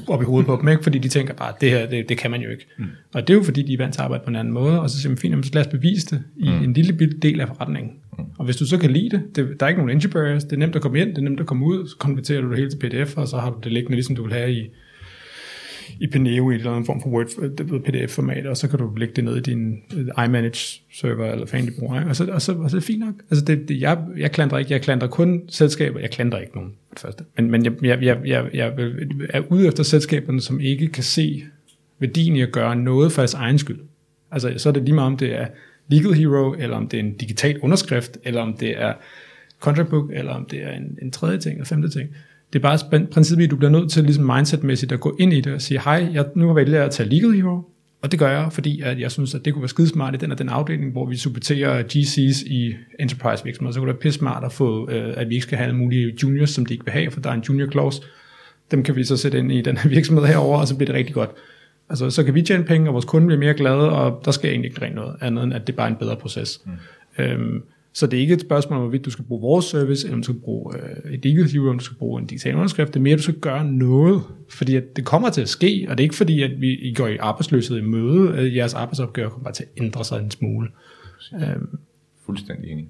[0.08, 0.82] op i hovedet på dem, ikke?
[0.82, 2.66] fordi de tænker bare, det her, det, det kan man jo ikke.
[2.78, 2.84] Mm.
[3.14, 4.80] Og det er jo fordi, de er vant til at arbejde på en anden måde,
[4.80, 6.64] og så siger man, fint, så lad os bevise det i mm.
[6.64, 7.92] en lille bitte del af forretningen.
[8.18, 8.24] Mm.
[8.38, 10.52] Og hvis du så kan lide det, det, der er ikke nogen entry barriers, det
[10.52, 12.58] er nemt at komme ind, det er nemt at komme ud, så konverterer du det
[12.58, 14.70] hele til pdf, og så har du det liggende, ligesom du vil have i,
[16.00, 17.26] i Pineo i en eller anden form for Word,
[17.84, 21.72] PDF-format, og så kan du lægge det ned i din øh, iManage-server, eller hvad du
[21.78, 23.14] bruger, og så, og, så, og så er det fint nok.
[23.30, 26.72] Altså det, det, jeg, jeg klandrer ikke, jeg klandrer kun selskaber, jeg klandrer ikke nogen,
[26.90, 27.24] det første.
[27.36, 28.72] Men, men jeg, jeg, jeg, jeg, jeg
[29.30, 31.44] er ude efter selskaberne, som ikke kan se
[31.98, 33.80] værdien i at gøre noget for deres egen skyld.
[34.30, 35.46] Altså så er det lige meget, om det er
[35.88, 38.94] Legal Hero, eller om det er en digital underskrift, eller om det er
[39.60, 42.10] contract book, eller om det er en, en tredje ting, eller femte ting.
[42.52, 45.40] Det er bare princippet, at du bliver nødt til ligesom mindsetmæssigt at gå ind i
[45.40, 47.62] det og sige, hej, jeg nu vælger jeg at tage Legal Hero,
[48.02, 50.32] og det gør jeg, fordi at jeg synes, at det kunne være skidesmart i den
[50.32, 53.72] og den afdeling, hvor vi supporterer GC's i enterprise virksomheder.
[53.72, 55.78] Så kunne det være pisse smart at få, øh, at vi ikke skal have alle
[55.78, 58.02] mulige juniors, som de ikke vil have, for der er en junior clause.
[58.70, 60.94] Dem kan vi så sætte ind i den her virksomhed herover, og så bliver det
[60.94, 61.30] rigtig godt.
[61.88, 64.50] Altså, så kan vi tjene penge, og vores kunde bliver mere glade, og der skal
[64.50, 66.60] egentlig ikke rent noget andet, end at det er bare en bedre proces.
[66.64, 66.72] Mm.
[67.24, 67.62] Øhm,
[67.94, 70.22] så det er ikke et spørgsmål om, hvorvidt du skal bruge vores service, eller om
[70.22, 72.88] du skal bruge øh, et digitalt eller om du skal bruge en digital underskrift.
[72.88, 75.86] Det er mere, at du skal gøre noget, fordi at det kommer til at ske,
[75.88, 78.74] og det er ikke fordi, at vi I går i arbejdsløshed i møde, at jeres
[78.74, 80.68] arbejdsopgave kommer bare til at ændre sig en smule.
[81.34, 81.78] Øhm.
[82.26, 82.88] Fuldstændig enig.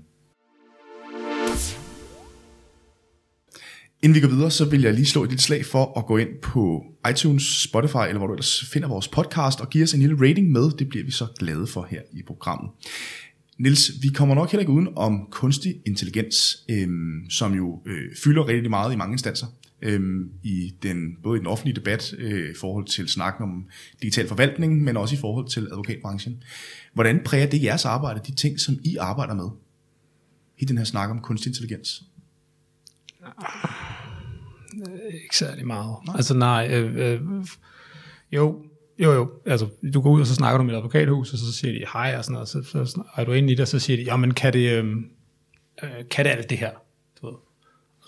[4.02, 6.16] Inden vi går videre, så vil jeg lige slå et lille slag for at gå
[6.16, 10.00] ind på iTunes, Spotify, eller hvor du ellers finder vores podcast, og give os en
[10.00, 10.70] lille rating med.
[10.78, 12.70] Det bliver vi så glade for her i programmet.
[13.58, 18.48] Nils, vi kommer nok heller ikke uden om kunstig intelligens, øhm, som jo øh, fylder
[18.48, 19.46] rigtig meget i mange instanser.
[19.82, 23.66] Øhm, i den, både i den offentlige debat øh, i forhold til snakken om
[24.02, 26.42] digital forvaltning, men også i forhold til advokatbranchen.
[26.94, 29.48] Hvordan præger det jeres arbejde, de ting, som I arbejder med,
[30.58, 32.02] i den her snak om kunstig intelligens?
[34.86, 35.96] Øh, ikke særlig meget.
[36.06, 36.16] Nej.
[36.16, 37.20] Altså nej, øh, øh,
[38.32, 38.64] jo,
[39.02, 39.30] jo, jo.
[39.46, 41.84] Altså, du går ud, og så snakker du med et advokathus, og så siger de
[41.92, 43.96] hej, og sådan noget, så, så, så er du inde i det, og så siger
[43.96, 45.10] de, jamen, kan det, øhm,
[45.82, 46.70] øh, kan det alt det her?
[47.20, 47.34] Du ved.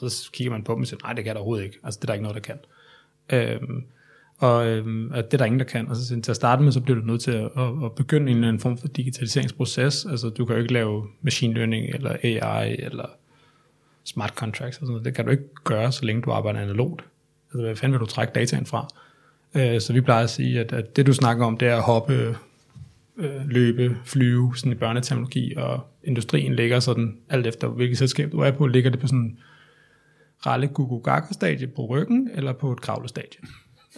[0.01, 1.79] Og så kigger man på dem og siger, nej, det kan der overhovedet ikke.
[1.85, 2.59] Altså, det er der ikke noget, der kan.
[3.31, 3.85] Øhm,
[4.39, 5.89] og øh, at det er der ingen, der kan.
[5.89, 8.31] Og så til at starte med, så bliver du nødt til at, at, at begynde
[8.31, 10.07] en eller anden form for digitaliseringsproces.
[10.11, 13.07] Altså, du kan jo ikke lave machine learning, eller AI, eller
[14.05, 15.05] smart contracts, og sådan noget.
[15.05, 17.05] det kan du ikke gøre, så længe du arbejder analogt.
[17.53, 18.89] Altså, hvad fanden vil du trække dataen fra?
[19.57, 21.83] Øh, så vi plejer at sige, at, at det du snakker om, det er at
[21.83, 22.37] hoppe,
[23.17, 28.39] øh, løbe, flyve, sådan i børneteknologi, og industrien ligger sådan, alt efter hvilket selskab du
[28.39, 29.39] er på, ligger det på sådan
[30.47, 30.71] ralle
[31.33, 33.41] stadie på ryggen, eller på et kravlestadie.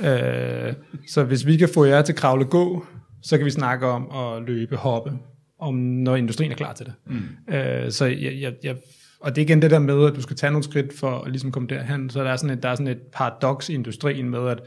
[0.01, 0.75] Øh,
[1.09, 2.87] så hvis vi kan få jer til kravle gå,
[3.23, 5.13] så kan vi snakke om at løbe, hoppe,
[5.59, 6.95] om når industrien er klar til det.
[7.07, 7.55] Mm.
[7.55, 8.77] Øh, så jeg, jeg, jeg,
[9.21, 11.31] og det er igen det der med, at du skal tage nogle skridt for at
[11.31, 12.11] ligesom komme derhen.
[12.11, 14.63] Så der er sådan et, der er sådan et paradoks i industrien med, at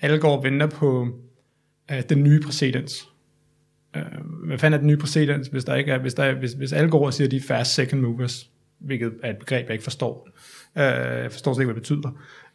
[0.00, 1.02] alle går og venter på
[1.92, 3.08] uh, den nye præcedens.
[3.96, 6.52] Uh, hvad fanden er den nye præcedens, hvis der ikke er, hvis, der er, hvis,
[6.52, 9.66] hvis alle går og siger, at de er fast second movers, hvilket er et begreb,
[9.66, 10.28] jeg ikke forstår.
[10.74, 12.10] Uh, jeg forstår slet ikke, hvad det betyder.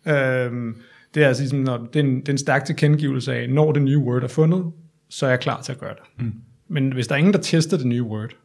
[0.06, 0.76] Uh,
[1.14, 3.72] det er altså ligesom, når, det, er en, det er en stærk tilkendegivelse af, når
[3.72, 4.72] det nye word er fundet,
[5.10, 6.26] så er jeg klar til at gøre det.
[6.26, 6.34] Mm.
[6.68, 8.36] Men hvis der er ingen, der tester det nye word,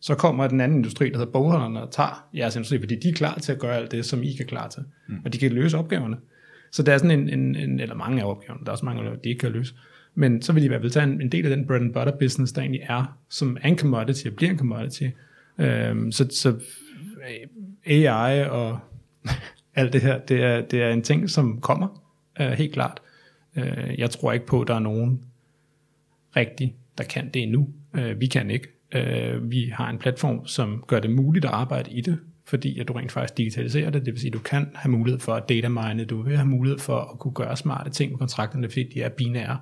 [0.00, 3.12] så kommer den anden industri, der hedder bogholderne, og tager jeres industri, fordi de er
[3.12, 4.82] klar til at gøre alt det, som I ikke er klar til.
[5.08, 5.14] Mm.
[5.24, 6.16] Og de kan løse opgaverne.
[6.70, 9.04] Så der er sådan en, en, en eller mange af opgaverne, der er også mange,
[9.04, 9.74] der de ikke kan løse.
[10.14, 11.92] Men så vil de i hvert fald tage en, en del af den bread and
[11.92, 15.02] butter business, der egentlig er, som er en commodity og bliver en commodity.
[15.58, 18.78] Øhm, så, så øh, AI og
[19.74, 22.02] alt det her, det er, det er en ting, som kommer,
[22.40, 23.00] øh, helt klart.
[23.56, 25.24] Øh, jeg tror ikke på, at der er nogen
[26.36, 27.68] rigtig, der kan det endnu.
[27.94, 28.68] Øh, vi kan ikke.
[28.92, 32.18] Øh, vi har en platform, som gør det muligt at arbejde i det,
[32.50, 35.20] fordi at du rent faktisk digitaliserer det, det vil sige, at du kan have mulighed
[35.20, 38.18] for at data mine, du vil have mulighed for at kunne gøre smarte ting med
[38.18, 39.58] kontrakterne, fordi de er binære,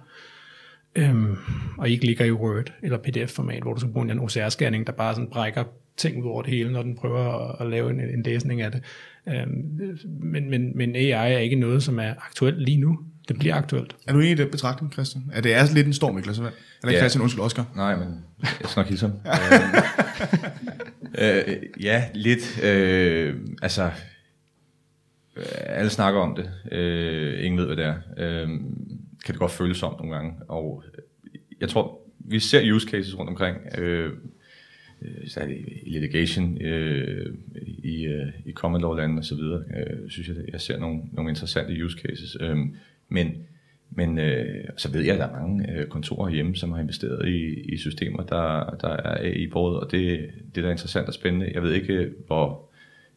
[0.95, 1.37] øhm,
[1.79, 5.15] og ikke ligger i Word eller PDF-format, hvor du skal bruge en OCR-scanning, der bare
[5.15, 5.65] sådan brækker
[5.97, 8.73] ting ud over det hele, når den prøver at, at lave en, en læsning af
[8.73, 8.83] det.
[9.29, 9.81] Øhm,
[10.21, 12.99] men, men, men AI er ikke noget, som er aktuelt lige nu.
[13.29, 13.97] Det bliver aktuelt.
[14.07, 15.25] Er du enig i det betragtning, Christian?
[15.33, 16.55] Er det er lidt en storm i klassevand?
[16.83, 16.99] Eller ja.
[16.99, 17.67] Christian, undskyld, Oscar?
[17.77, 18.09] Nej, men
[18.43, 19.17] jeg skal nok hilse ham.
[21.19, 22.65] øh, ja, lidt.
[22.65, 23.91] Øh, altså,
[25.37, 26.51] øh, alle snakker om det.
[26.73, 27.97] Øh, ingen ved, hvad det er.
[28.17, 28.49] Øh,
[29.25, 30.33] kan det godt føles som nogle gange.
[30.49, 30.85] Og
[31.61, 33.57] jeg tror, vi ser use cases rundt omkring.
[33.79, 34.13] Øh,
[35.03, 35.47] øh
[35.87, 37.35] i litigation øh,
[37.67, 41.01] i, øh, i common law lande og så videre, øh, synes jeg, jeg ser nogle,
[41.13, 42.37] nogle interessante use cases.
[42.41, 42.57] Øh,
[43.09, 43.35] men
[43.91, 47.29] men øh, så ved jeg, at der er mange øh, kontorer hjemme, som har investeret
[47.29, 51.15] i, i systemer, der, der er i bordet, og det, det der er interessant og
[51.15, 51.51] spændende.
[51.55, 52.71] Jeg ved ikke, hvor,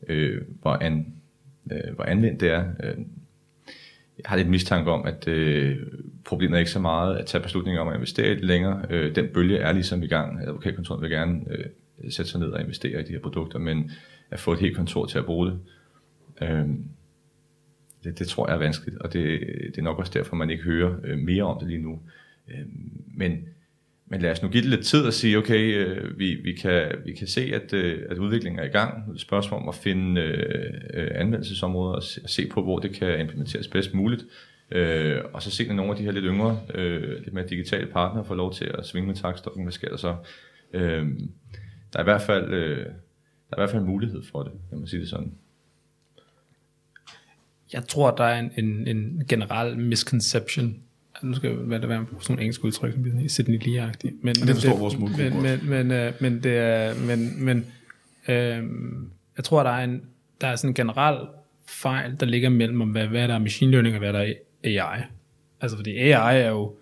[0.07, 1.13] øh, hvor, an,
[1.71, 2.65] øh, hvor anvendt det er.
[2.84, 2.95] Øh,
[4.17, 5.77] jeg har lidt mistanke om, at øh,
[6.25, 8.86] problemet er ikke så meget at tage beslutninger om at investere lidt længere.
[8.89, 10.41] Øh, den bølge er ligesom i gang.
[10.41, 11.65] Advokatkontoret vil gerne øh,
[12.12, 13.91] sætte sig ned og investere i de her produkter, men
[14.31, 15.60] at få et helt kontor til at bruge det,
[16.41, 16.65] øh,
[18.03, 20.63] det, det tror jeg er vanskeligt, og det, det er nok også derfor, man ikke
[20.63, 21.99] hører øh, mere om det lige nu.
[22.49, 22.65] Øh,
[23.13, 23.37] men,
[24.07, 26.91] men lad os nu give det lidt tid og sige, okay, øh, vi, vi, kan,
[27.05, 29.07] vi kan se, at, øh, at udviklingen er i gang.
[29.07, 32.93] Det er spørgsmål om at finde øh, øh anvendelsesområder og se, se på, hvor det
[32.93, 34.25] kan implementeres bedst muligt.
[34.71, 37.87] Øh, og så se, når nogle af de her lidt yngre, øh, lidt mere digitale
[37.87, 40.15] partnere får lov til at svinge med takstokken, hvad sker der så?
[40.73, 41.07] Øh,
[41.93, 42.53] der er i hvert fald...
[42.53, 42.85] Øh,
[43.49, 45.33] der er i hvert fald en mulighed for det, kan man sige det sådan.
[47.73, 50.75] Jeg tror, der er en, en, en generel misconception.
[51.23, 54.71] Nu skal det være sådan nogle engelske udtryk, som bliver Sydney lee men det forstår
[54.71, 57.65] det, vores målgruppe men, men, men, øh, men, det er, men, men
[58.27, 58.63] øh,
[59.38, 60.01] jeg tror, der er, en,
[60.41, 61.27] der er sådan en generel
[61.65, 64.34] fejl, der ligger mellem, om hvad, hvad der er machine learning og hvad der er
[64.63, 65.01] AI.
[65.62, 66.75] Altså fordi AI er jo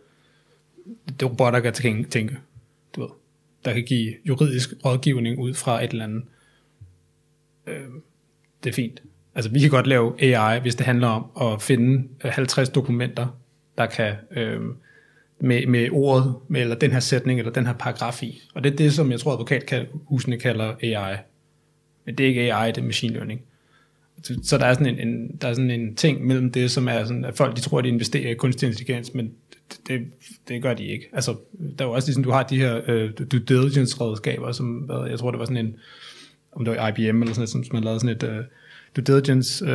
[1.05, 2.37] det er robotter, der kan tænke,
[2.95, 3.09] du ved,
[3.65, 6.23] der kan give juridisk rådgivning ud fra et eller andet
[7.67, 7.87] øh,
[8.63, 9.01] det er fint.
[9.35, 13.27] Altså vi kan godt lave AI, hvis det handler om at finde øh, 50 dokumenter,
[13.77, 14.61] der kan øh,
[15.41, 18.41] med, med ordet, med, eller den her sætning, eller den her paragraf i.
[18.53, 21.17] Og det er det, som jeg tror advokathusene kalder AI.
[22.05, 23.41] Men det er ikke AI, det er machine learning.
[24.43, 27.03] Så der er sådan en, en, der er sådan en ting mellem det, som er
[27.03, 29.31] sådan, at folk de tror, at de investerer i kunstig intelligens, men
[29.69, 30.07] det, det,
[30.47, 31.09] det gør de ikke.
[31.13, 31.35] Altså,
[31.79, 35.19] der er jo også ligesom, du har de her øh, due diligence redskaber, som jeg
[35.19, 35.75] tror, det var sådan en,
[36.51, 38.43] om det var IBM eller sådan noget, som man lavede sådan et øh,
[38.95, 39.69] due diligence, uh,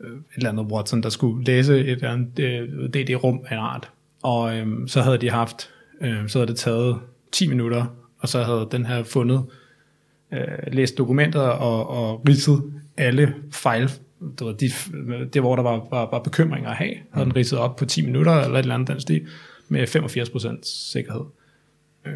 [0.00, 3.90] et eller andet Watson, der skulle læse et eller andet DD-rum af en art.
[4.22, 5.70] Og um, så havde de haft,
[6.00, 6.98] uh, så havde det taget
[7.32, 7.84] 10 minutter,
[8.18, 9.44] og så havde den her fundet,
[10.32, 12.62] uh, læst dokumenter og, og ridset
[12.96, 13.90] alle fejl,
[14.38, 14.70] det, var de,
[15.32, 18.06] det hvor der var, var, var bekymringer at have, havde den ridset op på 10
[18.06, 19.26] minutter, eller et eller andet den stil,
[19.68, 21.24] med 85% sikkerhed.
[22.06, 22.12] Uh,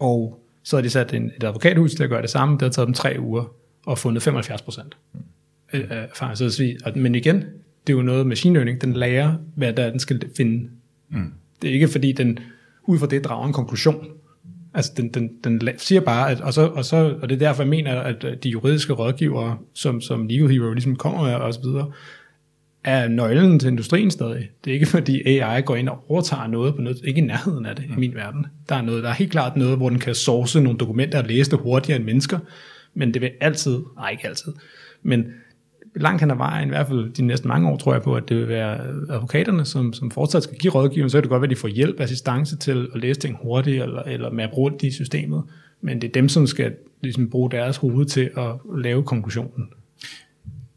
[0.00, 2.54] og så har de sat en, et advokathus til at gøre det samme.
[2.54, 4.96] Det har taget dem tre uger og fundet 75 procent.
[5.12, 5.20] Mm.
[5.72, 7.36] Øh, men igen,
[7.86, 10.70] det er jo noget machine learning, den lærer, hvad der den skal finde.
[11.08, 11.32] Mm.
[11.62, 12.38] Det er ikke fordi, den
[12.84, 14.06] ud fra det drager en konklusion.
[14.74, 17.62] Altså, den, den, den siger bare, at, og, så, og, så, og det er derfor,
[17.62, 21.60] jeg mener, at de juridiske rådgivere, som, som Legal Hero ligesom kommer med, og så
[21.60, 21.92] videre,
[22.84, 24.50] er nøglen til industrien stadig.
[24.64, 27.66] Det er ikke fordi AI går ind og overtager noget på noget, ikke i nærheden
[27.66, 28.46] af det i min verden.
[28.68, 31.24] Der er, noget, der er helt klart noget, hvor den kan source nogle dokumenter og
[31.24, 32.38] læse det hurtigere end mennesker,
[32.94, 34.52] men det vil altid, nej ikke altid,
[35.02, 35.24] men
[35.96, 38.28] langt hen ad vejen, i hvert fald de næste mange år, tror jeg på, at
[38.28, 41.46] det vil være advokaterne, som, som fortsat skal give rådgivning, så kan det godt være,
[41.46, 44.72] at de får hjælp, assistance til at læse ting hurtigt, eller, eller med at bruge
[44.72, 45.42] det i systemet,
[45.80, 49.68] men det er dem, som skal ligesom, bruge deres hoved til at lave konklusionen.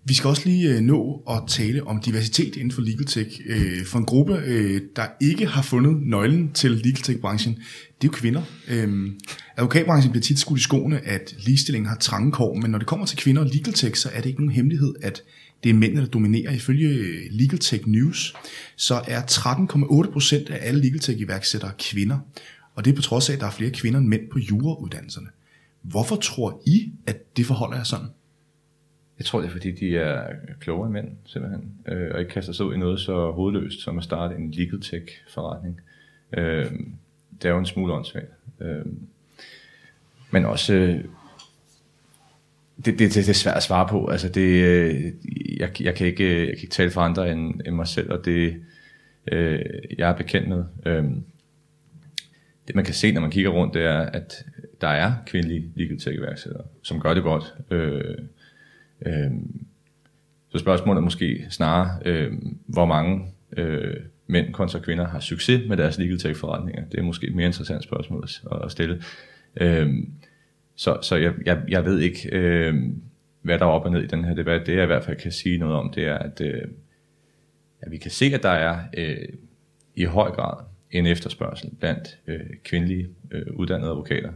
[0.05, 3.41] Vi skal også lige øh, nå at tale om diversitet inden for legal tech.
[3.45, 8.11] Øh, for en gruppe, øh, der ikke har fundet nøglen til legal tech-branchen, det er
[8.11, 8.41] jo kvinder.
[8.67, 9.19] Øhm,
[9.57, 13.05] advokatbranchen bliver tit skudt i skoene, at ligestillingen har trange kår, men når det kommer
[13.05, 15.23] til kvinder og legal tech, så er det ikke nogen hemmelighed, at
[15.63, 16.51] det er mændene, der dominerer.
[16.51, 18.33] Ifølge Legal Tech News,
[18.75, 22.17] så er 13,8% af alle legal tech iværksættere kvinder.
[22.75, 25.27] Og det er på trods af, at der er flere kvinder end mænd på jurauddannelserne.
[25.81, 28.07] Hvorfor tror I, at det forholder jer sådan?
[29.19, 32.53] Jeg tror, det er fordi, de er klogere end mænd, simpelthen, øh, og ikke kaster
[32.53, 35.81] sig ud i noget så hovedløst, som at starte en legal tech forretning.
[36.37, 36.71] Øh,
[37.41, 38.31] det er jo en smule åndssvagt.
[38.61, 38.85] Øh,
[40.31, 41.03] men også, øh,
[42.77, 44.07] det, det, det, det er svært at svare på.
[44.07, 45.11] Altså det, øh,
[45.57, 48.25] jeg, jeg, kan ikke, jeg kan ikke tale for andre end, end mig selv, og
[48.25, 48.63] det,
[49.31, 49.59] øh,
[49.97, 50.63] jeg er bekendt med.
[50.85, 51.03] Øh,
[52.67, 54.45] det man kan se, når man kigger rundt, det er, at
[54.81, 57.53] der er kvindelige legal tech iværksættere, som gør det godt.
[57.71, 58.17] Øh,
[59.05, 59.31] Øh,
[60.49, 62.33] så spørgsmålet er måske snarere, øh,
[62.65, 63.25] hvor mange
[63.57, 63.95] øh,
[64.27, 66.85] mænd kontra kvinder har succes med deres legal tech forretninger.
[66.91, 69.01] Det er måske et mere interessant spørgsmål at, at stille.
[69.61, 69.93] Øh,
[70.75, 72.75] så så jeg, jeg, jeg ved ikke, øh,
[73.41, 74.67] hvad der er op og ned i den her debat.
[74.67, 76.61] Det jeg i hvert fald kan sige noget om, det er, at, øh,
[77.81, 79.27] at vi kan se, at der er øh,
[79.95, 84.31] i høj grad en efterspørgsel blandt øh, kvindelige øh, uddannede advokater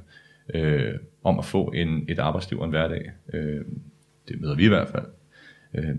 [0.54, 3.12] øh, om at få en, et arbejdsliv og en hverdag.
[3.34, 3.66] Øh,
[4.28, 5.06] det møder vi i hvert fald,
[5.74, 5.96] øh,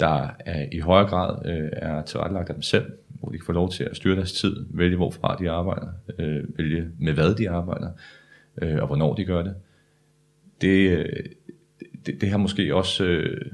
[0.00, 3.52] der er i højere grad øh, er tilrettelagt af dem selv, hvor de kan få
[3.52, 7.50] lov til at styre deres tid, vælge hvorfra de arbejder, øh, vælge med hvad de
[7.50, 7.90] arbejder,
[8.62, 9.54] øh, og hvornår de gør det.
[10.60, 11.24] Det, øh,
[12.06, 13.50] det, det har måske også, øh,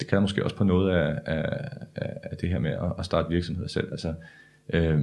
[0.00, 1.68] det kan måske også på noget af, af,
[2.22, 3.90] af det her med at, at starte virksomheder selv.
[3.90, 4.14] Altså,
[4.72, 5.00] øh,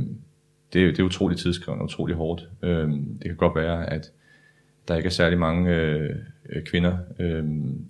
[0.73, 2.49] det, det er utroligt tidskrævende, utroligt hårdt.
[2.61, 4.11] Øh, det kan godt være, at
[4.87, 6.09] der ikke er særlig mange øh,
[6.49, 7.43] øh, kvinder, øh,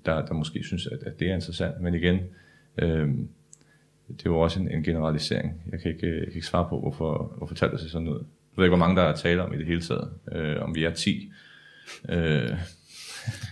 [0.05, 1.81] der, der måske synes, at, at det er interessant.
[1.81, 2.19] Men igen,
[2.77, 3.07] øh,
[4.07, 5.61] det er jo også en, en generalisering.
[5.71, 8.17] Jeg kan ikke, jeg kan ikke svare på, hvorfor, hvorfor taler det sig sådan ud.
[8.17, 10.09] Jeg ved ikke, hvor mange der er tale om i det hele taget.
[10.31, 11.31] Øh, om vi er 10.
[12.09, 12.49] Øh,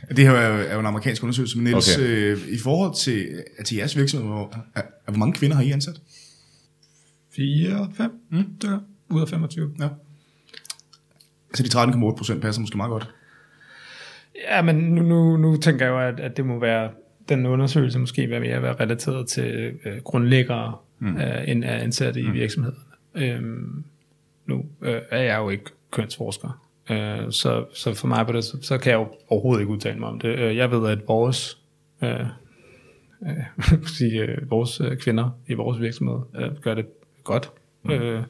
[0.10, 2.08] Det her er jo, er jo en amerikansk undersøgelse, men Niels, Okay.
[2.08, 5.72] øh, i forhold til, til jeres virksomhed, hvor, er, er, hvor mange kvinder har I
[5.72, 6.02] ansat?
[7.36, 8.46] 4, 5 mm.
[9.10, 9.76] ud af 25.
[9.80, 9.90] Ja.
[11.54, 13.10] Så de 13,8 procent passer måske meget godt.
[14.36, 16.90] Ja, men nu, nu, nu tænker jeg jo, at, at det må være,
[17.30, 21.18] den undersøgelse måske være mere være relateret til øh, grundlæggere, mm.
[21.18, 22.78] øh, end er ansatte i virksomheden.
[23.16, 23.84] Øhm,
[24.46, 28.58] nu øh, er jeg jo ikke kønsforsker, øh, så, så for mig på det, så,
[28.62, 30.40] så kan jeg jo overhovedet ikke udtale mig om det.
[30.40, 31.58] Øh, Jeg ved, at vores,
[32.04, 32.26] øh,
[33.26, 36.86] øh, sige, øh, vores kvinder i vores virksomhed øh, gør det
[37.24, 37.52] godt.
[37.84, 37.92] Mm.
[37.92, 38.24] Øh,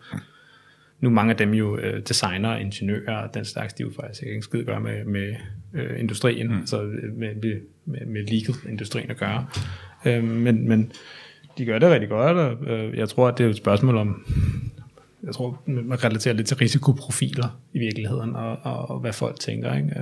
[1.02, 3.94] nu er mange af dem jo øh, designer, ingeniører og den slags, de er jo
[4.02, 5.36] faktisk ikke en skid gøre med, med
[5.74, 6.60] øh, industrien, mm.
[6.60, 7.36] altså øh, med,
[7.86, 9.48] med, med, legal-industrien at gøre.
[10.06, 10.92] Øh, men, men
[11.58, 14.26] de gør det rigtig godt, og øh, jeg tror, at det er et spørgsmål om,
[15.24, 19.76] jeg tror, man relaterer lidt til risikoprofiler i virkeligheden, og, og, og hvad folk tænker.
[19.76, 19.96] Ikke?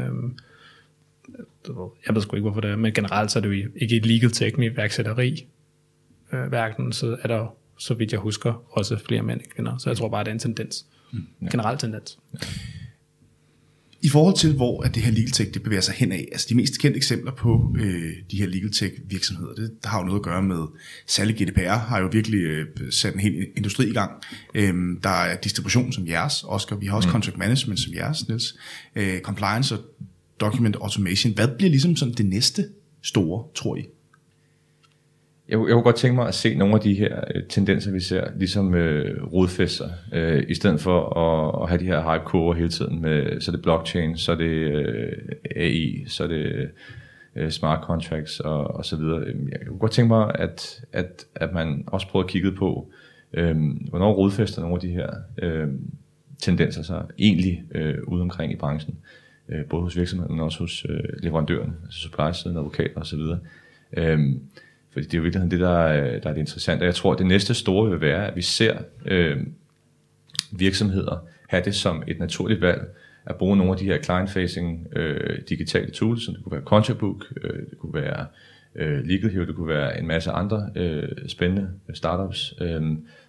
[1.67, 3.95] Ved, jeg ved sgu ikke, hvorfor det er, men generelt så er det jo ikke
[3.95, 5.47] et legal tech med iværksætteri
[6.33, 9.77] øh, verden, så er der så vidt jeg husker, også flere mænd end kvinder.
[9.77, 10.85] Så jeg tror bare, det er en tendens.
[11.51, 12.17] Generel tendens.
[14.01, 16.47] I forhold til, hvor at det her legal tech det bevæger sig hen af, altså
[16.49, 20.19] de mest kendte eksempler på øh, de her legal tech virksomheder, det, har jo noget
[20.19, 20.65] at gøre med,
[21.07, 24.11] særligt GDPR har jo virkelig øh, sat en hel industri i gang.
[24.55, 27.11] Øhm, der er distribution som jeres, Oscar, vi har også mm.
[27.11, 28.55] contract management som jeres, Niels,
[28.95, 29.81] øh, compliance og
[30.39, 31.33] document automation.
[31.33, 32.65] Hvad bliver ligesom sådan det næste
[33.01, 33.85] store, tror I?
[35.49, 37.99] Jeg, jeg kunne godt tænke mig at se nogle af de her øh, tendenser, vi
[37.99, 42.69] ser, ligesom øh, rodfester, øh, i stedet for at, at have de her hype-kurver hele
[42.69, 45.12] tiden med, så er det blockchain, så er det øh,
[45.55, 46.69] AI, så er det
[47.35, 49.19] øh, smart contracts og, og så videre.
[49.19, 52.91] Øhm, jeg kunne godt tænke mig, at, at, at man også prøver at kigge på,
[53.33, 53.57] øh,
[53.89, 55.09] hvornår rodfester nogle af de her
[55.41, 55.67] øh,
[56.41, 58.97] tendenser sig egentlig øh, ude omkring i branchen,
[59.49, 63.19] øh, både hos virksomheden, men også hos øh, leverandøren, altså supply-siden, advokater osv.
[63.97, 64.19] øh,
[64.91, 66.86] fordi det er jo virkelig det, der er, der er det interessante.
[66.86, 69.38] Jeg tror, at det næste store vil være, at vi ser øh,
[70.52, 72.88] virksomheder have det som et naturligt valg
[73.25, 76.99] at bruge nogle af de her client-facing øh, digitale tools, som det kunne være Contract
[76.99, 78.25] Book, øh, det kunne være
[78.75, 82.82] øh, Legal Hero, det kunne være en masse andre øh, spændende startups, øh,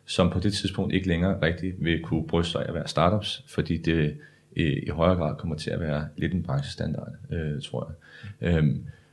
[0.07, 3.45] som på det tidspunkt ikke længere rigtig vil kunne bryste sig af at være startups,
[3.49, 4.17] fordi det
[4.57, 7.95] i, i højere grad kommer til at være lidt en branchestandard, øh, tror
[8.41, 8.55] jeg.
[8.55, 8.65] Øh,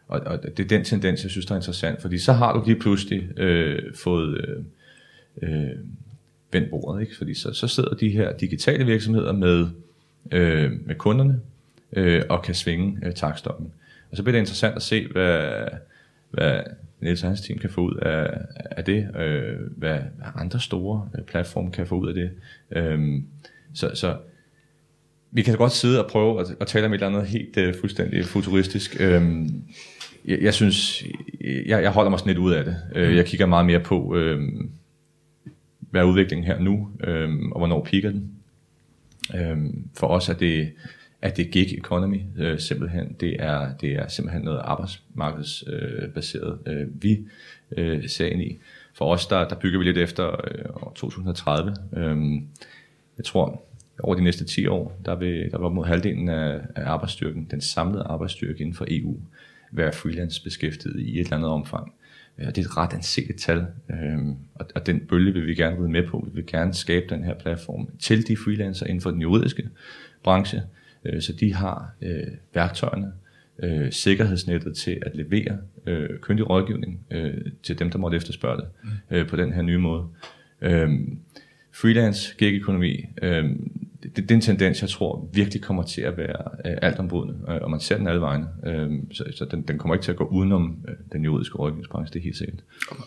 [0.08, 2.64] og, og det er den tendens, jeg synes, der er interessant, fordi så har du
[2.66, 4.64] lige pludselig øh, fået øh,
[5.42, 5.72] øh,
[6.52, 7.18] vendt bordet, ikke?
[7.18, 9.68] fordi så, så sidder de her digitale virksomheder med,
[10.32, 11.40] øh, med kunderne
[11.94, 13.72] øh, og kan svinge øh, takstokken.
[14.12, 15.66] Og så bliver det interessant at se, hvad,
[16.32, 16.62] hvad
[17.02, 21.10] Niels og hans team kan få ud af, af det, øh, hvad, hvad andre store
[21.18, 22.32] øh, platforme kan få ud af det.
[22.72, 23.22] Øh,
[23.74, 24.18] så, så
[25.32, 27.80] vi kan godt sidde og prøve at, at tale om et eller andet helt uh,
[27.80, 28.98] fuldstændig futuristisk.
[29.00, 29.64] Øhm,
[30.28, 31.06] jeg, jeg synes,
[31.42, 32.76] jeg, jeg holder mig sådan lidt ud af det.
[32.96, 34.70] Øh, jeg kigger meget mere på, øhm,
[35.80, 38.32] hvad er udviklingen her nu, øhm, og hvornår piker den.
[39.36, 40.72] Øhm, for os er det,
[41.22, 43.16] er det gig economy øh, simpelthen.
[43.20, 47.20] Det er, det er simpelthen noget arbejdsmarkedsbaseret, øh, øh, vi
[47.78, 48.58] øh, ser ind i.
[48.94, 51.76] For os, der, der bygger vi lidt efter øh, år 2030.
[51.94, 52.48] Øhm,
[53.18, 53.64] jeg tror,
[54.00, 57.48] over de næste 10 år, der vil, der vil op mod halvdelen af, af arbejdsstyrken,
[57.52, 59.18] den samlede arbejdsstyrke inden for EU,
[59.72, 61.94] være freelance beskæftiget i et eller andet omfang.
[62.38, 64.36] Og det er et ret anseligt tal, øhm,
[64.76, 66.28] og, den bølge vil vi gerne ride med på.
[66.28, 69.70] Vi vil gerne skabe den her platform til de freelancer inden for den juridiske
[70.24, 70.64] branche,
[71.06, 73.12] øh, så de har øh, værktøjerne,
[73.64, 78.68] øh, sikkerhedsnettet til at levere øh, kyndig rådgivning øh, til dem, der måtte efterspørge det
[79.12, 80.08] øh, på den her nye måde.
[80.62, 81.20] Øhm,
[81.72, 83.46] freelance gig-økonomi, øh,
[84.04, 87.62] det, det er en tendens, jeg tror virkelig kommer til at være øh, alt øh,
[87.62, 88.48] og man ser den alle vegne.
[88.66, 92.14] Øh, så så den, den kommer ikke til at gå udenom øh, den juridiske rådgivningsbranche,
[92.14, 92.60] det er helt sikkert.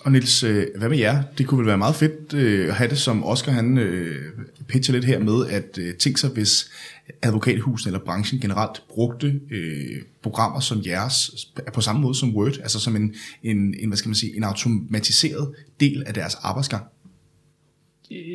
[0.05, 1.23] Og Niels, øh, hvad med jer?
[1.39, 4.17] Det kunne vel være meget fedt øh, at have det, som Oscar han øh,
[4.69, 6.71] pitcher lidt her med, at øh, tænke sig, hvis
[7.23, 12.81] advokathusen eller branchen generelt brugte øh, programmer som jeres på samme måde som Word, altså
[12.81, 16.85] som en, en, en, hvad skal man sige, en automatiseret del af deres arbejdsgang.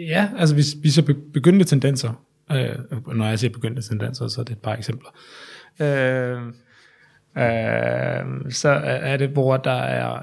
[0.07, 4.41] Ja, altså hvis vi så be- begyndte tendenser, øh, når jeg siger begyndte tendenser, så
[4.41, 5.09] er det et par eksempler.
[5.79, 6.41] Øh,
[7.37, 10.21] øh, så er det, hvor der er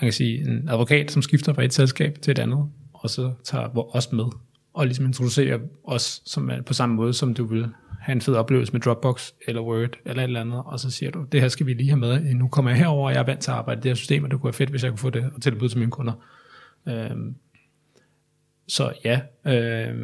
[0.00, 3.32] man kan sige, en advokat, som skifter fra et selskab til et andet, og så
[3.44, 4.24] tager os med,
[4.74, 7.68] og ligesom introducerer os som på samme måde, som du vil
[8.00, 11.10] have en fed oplevelse med Dropbox eller Word eller et eller andet, og så siger
[11.10, 13.24] du, det her skal vi lige have med, nu kommer jeg herover, og jeg er
[13.24, 14.90] vant til at arbejde i det her system, og det kunne være fedt, hvis jeg
[14.90, 16.12] kunne få det og tilbyde til mine kunder.
[16.88, 17.34] Øhm,
[18.68, 19.94] så ja, øh,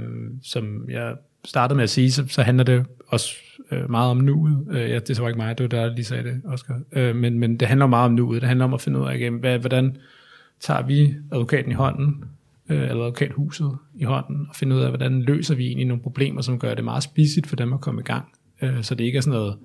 [0.42, 3.34] som jeg startede med at sige, så, så handler det også
[3.70, 4.66] øh, meget om nuet.
[4.70, 6.80] Øh, ja, det var ikke mig, det var der, der lige sagde det, Oscar.
[6.92, 8.42] Øh, men, men det handler meget om nuet.
[8.42, 9.96] Det handler om at finde ud af, igen, hvad, hvordan
[10.60, 12.24] tager vi advokaten i hånden,
[12.68, 16.42] øh, eller advokathuset i hånden, og finde ud af, hvordan løser vi egentlig nogle problemer,
[16.42, 18.24] som gør det meget spidsigt for dem at komme i gang.
[18.62, 19.56] Øh, så det ikke er sådan noget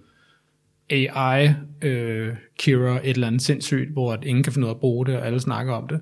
[0.89, 1.49] AI,
[1.81, 5.05] øh, Kira, et eller andet sindssygt, hvor at ingen kan finde ud af at bruge
[5.05, 5.99] det, og alle snakker om det.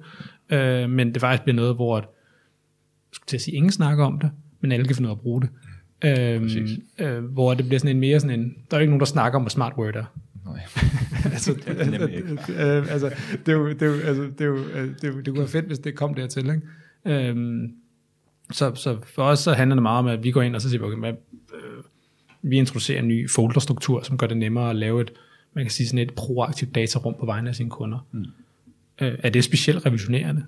[0.49, 2.03] Øh, men det faktisk bliver noget, hvor at,
[3.17, 5.21] skulle til at sige, ingen snakker om det, men alle kan finde ud af at
[5.21, 5.49] bruge det.
[6.03, 6.67] Øhm,
[6.99, 9.39] øh, hvor det bliver sådan en mere sådan en, der er ikke nogen, der snakker
[9.39, 10.03] om, hvad smart word er.
[10.45, 10.59] Nej.
[11.33, 12.31] altså, Det er nemlig ikke.
[12.49, 13.13] øh, altså,
[13.45, 15.27] det, er jo, det, er jo, altså, det, er jo, øh, det, er jo, det
[15.27, 16.49] kunne være fedt, hvis det kom dertil.
[16.49, 16.61] Ikke?
[17.29, 17.71] Øhm,
[18.51, 20.69] så, så for os så handler det meget om, at vi går ind og så
[20.69, 21.13] siger, vi, okay, hvad,
[21.53, 21.83] øh,
[22.41, 25.11] vi introducerer en ny folderstruktur, som gør det nemmere at lave et,
[25.53, 28.07] man kan sige sådan et proaktivt datarum på vegne af sine kunder.
[28.11, 28.25] Mm.
[29.01, 30.45] Øh, er det specielt revolutionerende?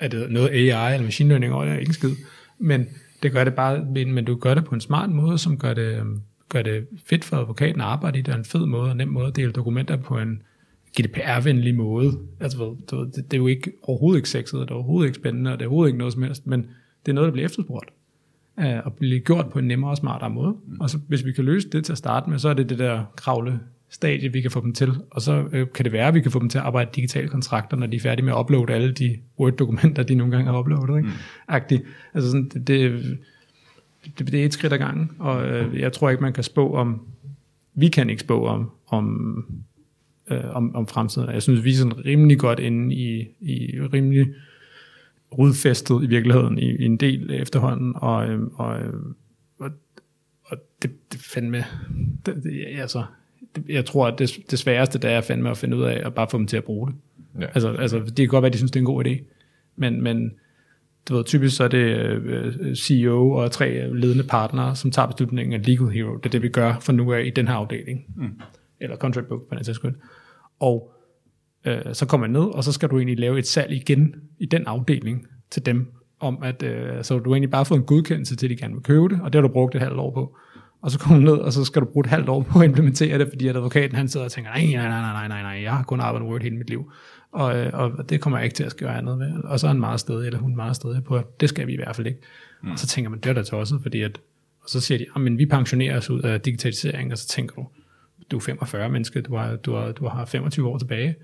[0.00, 1.64] Er det noget AI eller machine learning over?
[1.64, 2.10] Jeg er ikke skid.
[2.58, 2.86] Men
[3.22, 5.98] det gør det bare, men, du gør det på en smart måde, som gør det,
[5.98, 8.22] øhm, gør det fedt for advokaten at arbejde i.
[8.22, 10.42] Det er en fed måde og nem måde at dele dokumenter på en
[11.00, 12.18] GDPR-venlig måde.
[12.40, 15.52] Altså, du, det, det, er jo ikke overhovedet ikke sexet, det er overhovedet ikke spændende,
[15.52, 16.60] og det er overhovedet ikke noget som helst, men
[17.06, 17.90] det er noget, der bliver efterspurgt
[18.60, 20.56] øh, og blive gjort på en nemmere og smartere måde.
[20.66, 20.80] Mm.
[20.80, 22.78] Og så hvis vi kan løse det til at starte med, så er det det
[22.78, 23.60] der kravle
[23.90, 24.92] stadie, vi kan få dem til.
[25.10, 27.28] Og så øh, kan det være, at vi kan få dem til at arbejde digitale
[27.28, 30.58] kontrakter, når de er færdige med at uploade alle de Word-dokumenter, de nogle gange har
[30.58, 30.96] uploadet.
[30.96, 31.08] Ikke?
[31.08, 31.14] Mm.
[31.48, 31.82] Agtigt.
[32.14, 33.18] Altså sådan, det, det,
[34.18, 36.74] det, det er et skridt ad gangen, og øh, jeg tror ikke, man kan spå
[36.74, 37.00] om,
[37.74, 39.44] vi kan ikke spå om, om,
[40.30, 41.30] øh, om, om fremtiden.
[41.30, 44.26] Jeg synes, vi er sådan rimelig godt inde i, i rimelig
[45.38, 48.94] rodfæstet i virkeligheden i, i en del efterhånden, og, øh, og, øh,
[49.58, 49.70] og,
[50.44, 51.64] og det, det fandme,
[52.26, 53.04] det, det, altså,
[53.68, 56.26] jeg tror, at det, det sværeste, det er fandme at finde ud af, at bare
[56.30, 56.96] få dem til at bruge det.
[57.40, 57.46] Ja.
[57.46, 59.22] Altså, altså, det kan godt være, at de synes, det er en god idé,
[59.76, 60.32] men, men
[61.08, 65.60] du ved, typisk så er det øh, CEO og tre ledende partnere, som tager beslutningen
[65.60, 66.16] af Legal Hero.
[66.16, 68.04] Det er det, vi gør for nu af i den her afdeling.
[68.16, 68.40] Mm.
[68.80, 69.80] Eller Contract Book, på den sags.
[70.60, 70.92] Og
[71.64, 74.46] øh, så kommer man ned, og så skal du egentlig lave et salg igen i
[74.46, 78.46] den afdeling til dem, om at øh, så du egentlig bare fået en godkendelse til,
[78.46, 80.36] at de gerne vil købe det, og det har du brugt et halvt år på.
[80.82, 82.64] Og så kommer du ned, og så skal du bruge et halvt år på at
[82.64, 85.62] implementere det, fordi at advokaten han sidder og tænker, nej, nej, nej, nej, nej, nej,
[85.62, 86.92] jeg har kun arbejdet med Word hele mit liv.
[87.32, 89.32] Og, øh, og det kommer jeg ikke til at gøre andet med.
[89.44, 91.72] Og så er han meget stedig, eller hun meget stedig på, at det skal vi
[91.72, 92.20] i hvert fald ikke.
[92.62, 92.70] Mm.
[92.70, 94.20] Og så tænker man, det er da tosset, fordi at,
[94.62, 97.54] og så siger de, "Ah, men vi pensionerer os ud af digitalisering, og så tænker
[97.54, 97.66] du,
[98.30, 101.14] du er 45 mennesker, du har, du har, du har 25 år tilbage.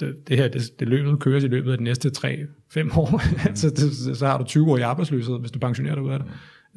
[0.00, 3.22] Det, det her, det, det løbet køres i løbet af de næste 3-5 år.
[3.48, 3.56] Mm.
[3.56, 6.18] så, det, så har du 20 år i arbejdsløshed, hvis du pensionerer dig ud af
[6.18, 6.28] det.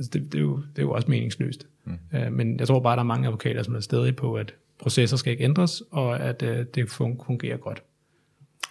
[0.01, 1.67] Altså det, det, er jo, det er jo også meningsløst.
[1.85, 1.97] Mm.
[2.13, 5.17] Uh, men jeg tror bare, der er mange advokater, som er stadig på, at processer
[5.17, 7.83] skal ikke ændres, og at uh, det fun- fungerer godt.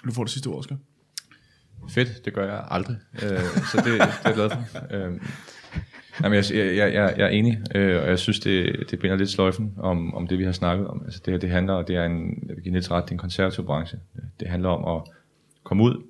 [0.06, 0.76] Du får det sidste ord, Oscar.
[1.88, 2.96] Fedt, det gør jeg aldrig.
[3.14, 3.38] Øh,
[3.72, 4.64] så det, det er jeg glad for.
[4.90, 5.20] Øh,
[6.22, 9.30] jamen, jeg, jeg, jeg, jeg er enig, øh, og jeg synes, det, det binder lidt
[9.30, 11.02] sløjfen om, om det, vi har snakket om.
[11.04, 13.14] Altså, det her, det handler, det er en, jeg vil give lidt ret, det er
[13.14, 13.98] en konservativ branche.
[14.40, 15.12] Det handler om at
[15.62, 16.02] komme ud,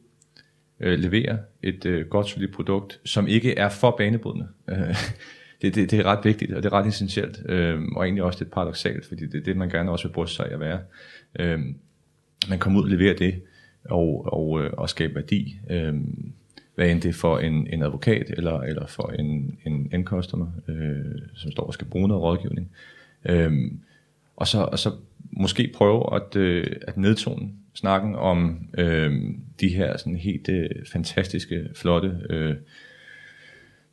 [0.81, 4.49] øh, levere et øh, godt, solidt produkt, som ikke er for banebrydende.
[4.69, 4.77] Øh,
[5.63, 8.39] det, det, det er ret vigtigt, og det er ret essentielt, øh, og egentlig også
[8.39, 10.81] lidt paradoxalt, fordi det er det, man gerne også vil bryste sig af at være.
[11.39, 11.61] Øh,
[12.49, 13.43] man kommer ud og leverer det,
[13.85, 15.61] og, og, øh, og skabe værdi.
[15.71, 15.95] Øh,
[16.75, 20.47] hvad end det er for en, en advokat eller, eller for en, en end customer,
[20.69, 22.71] øh, som står og skal bruge noget rådgivning.
[23.25, 23.53] Øh,
[24.37, 24.91] og, så, og så
[25.33, 29.13] måske prøve at, øh, at nedtone snakken om øh,
[29.61, 32.57] de her sådan helt øh, fantastiske, flotte øh,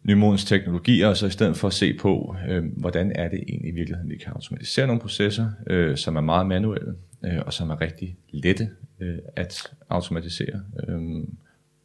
[0.04, 3.72] nymodens teknologier, og så i stedet for at se på, øh, hvordan er det egentlig
[3.72, 7.70] i virkeligheden, vi kan automatisere nogle processer, øh, som er meget manuelle, øh, og som
[7.70, 8.70] er rigtig lette
[9.00, 11.24] øh, at automatisere, øh,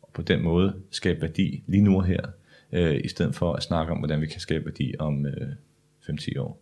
[0.03, 2.21] og på den måde skabe værdi lige nu og her,
[2.73, 5.49] øh, i stedet for at snakke om, hvordan vi kan skabe værdi om øh,
[6.03, 6.62] 5-10 år.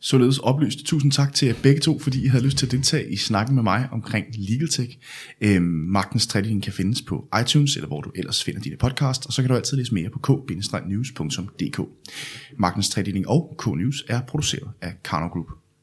[0.00, 0.78] Således oplyst.
[0.84, 3.54] Tusind tak til jer begge to, fordi I havde lyst til at deltage i snakken
[3.54, 4.98] med mig omkring Legal Tech.
[5.40, 9.32] Øhm, Magtens Tredeling kan findes på iTunes, eller hvor du ellers finder dine podcast, og
[9.32, 11.80] så kan du altid læse mere på k-news.dk.
[12.58, 15.46] Magtens Tredeling og K-News er produceret af Karno Group.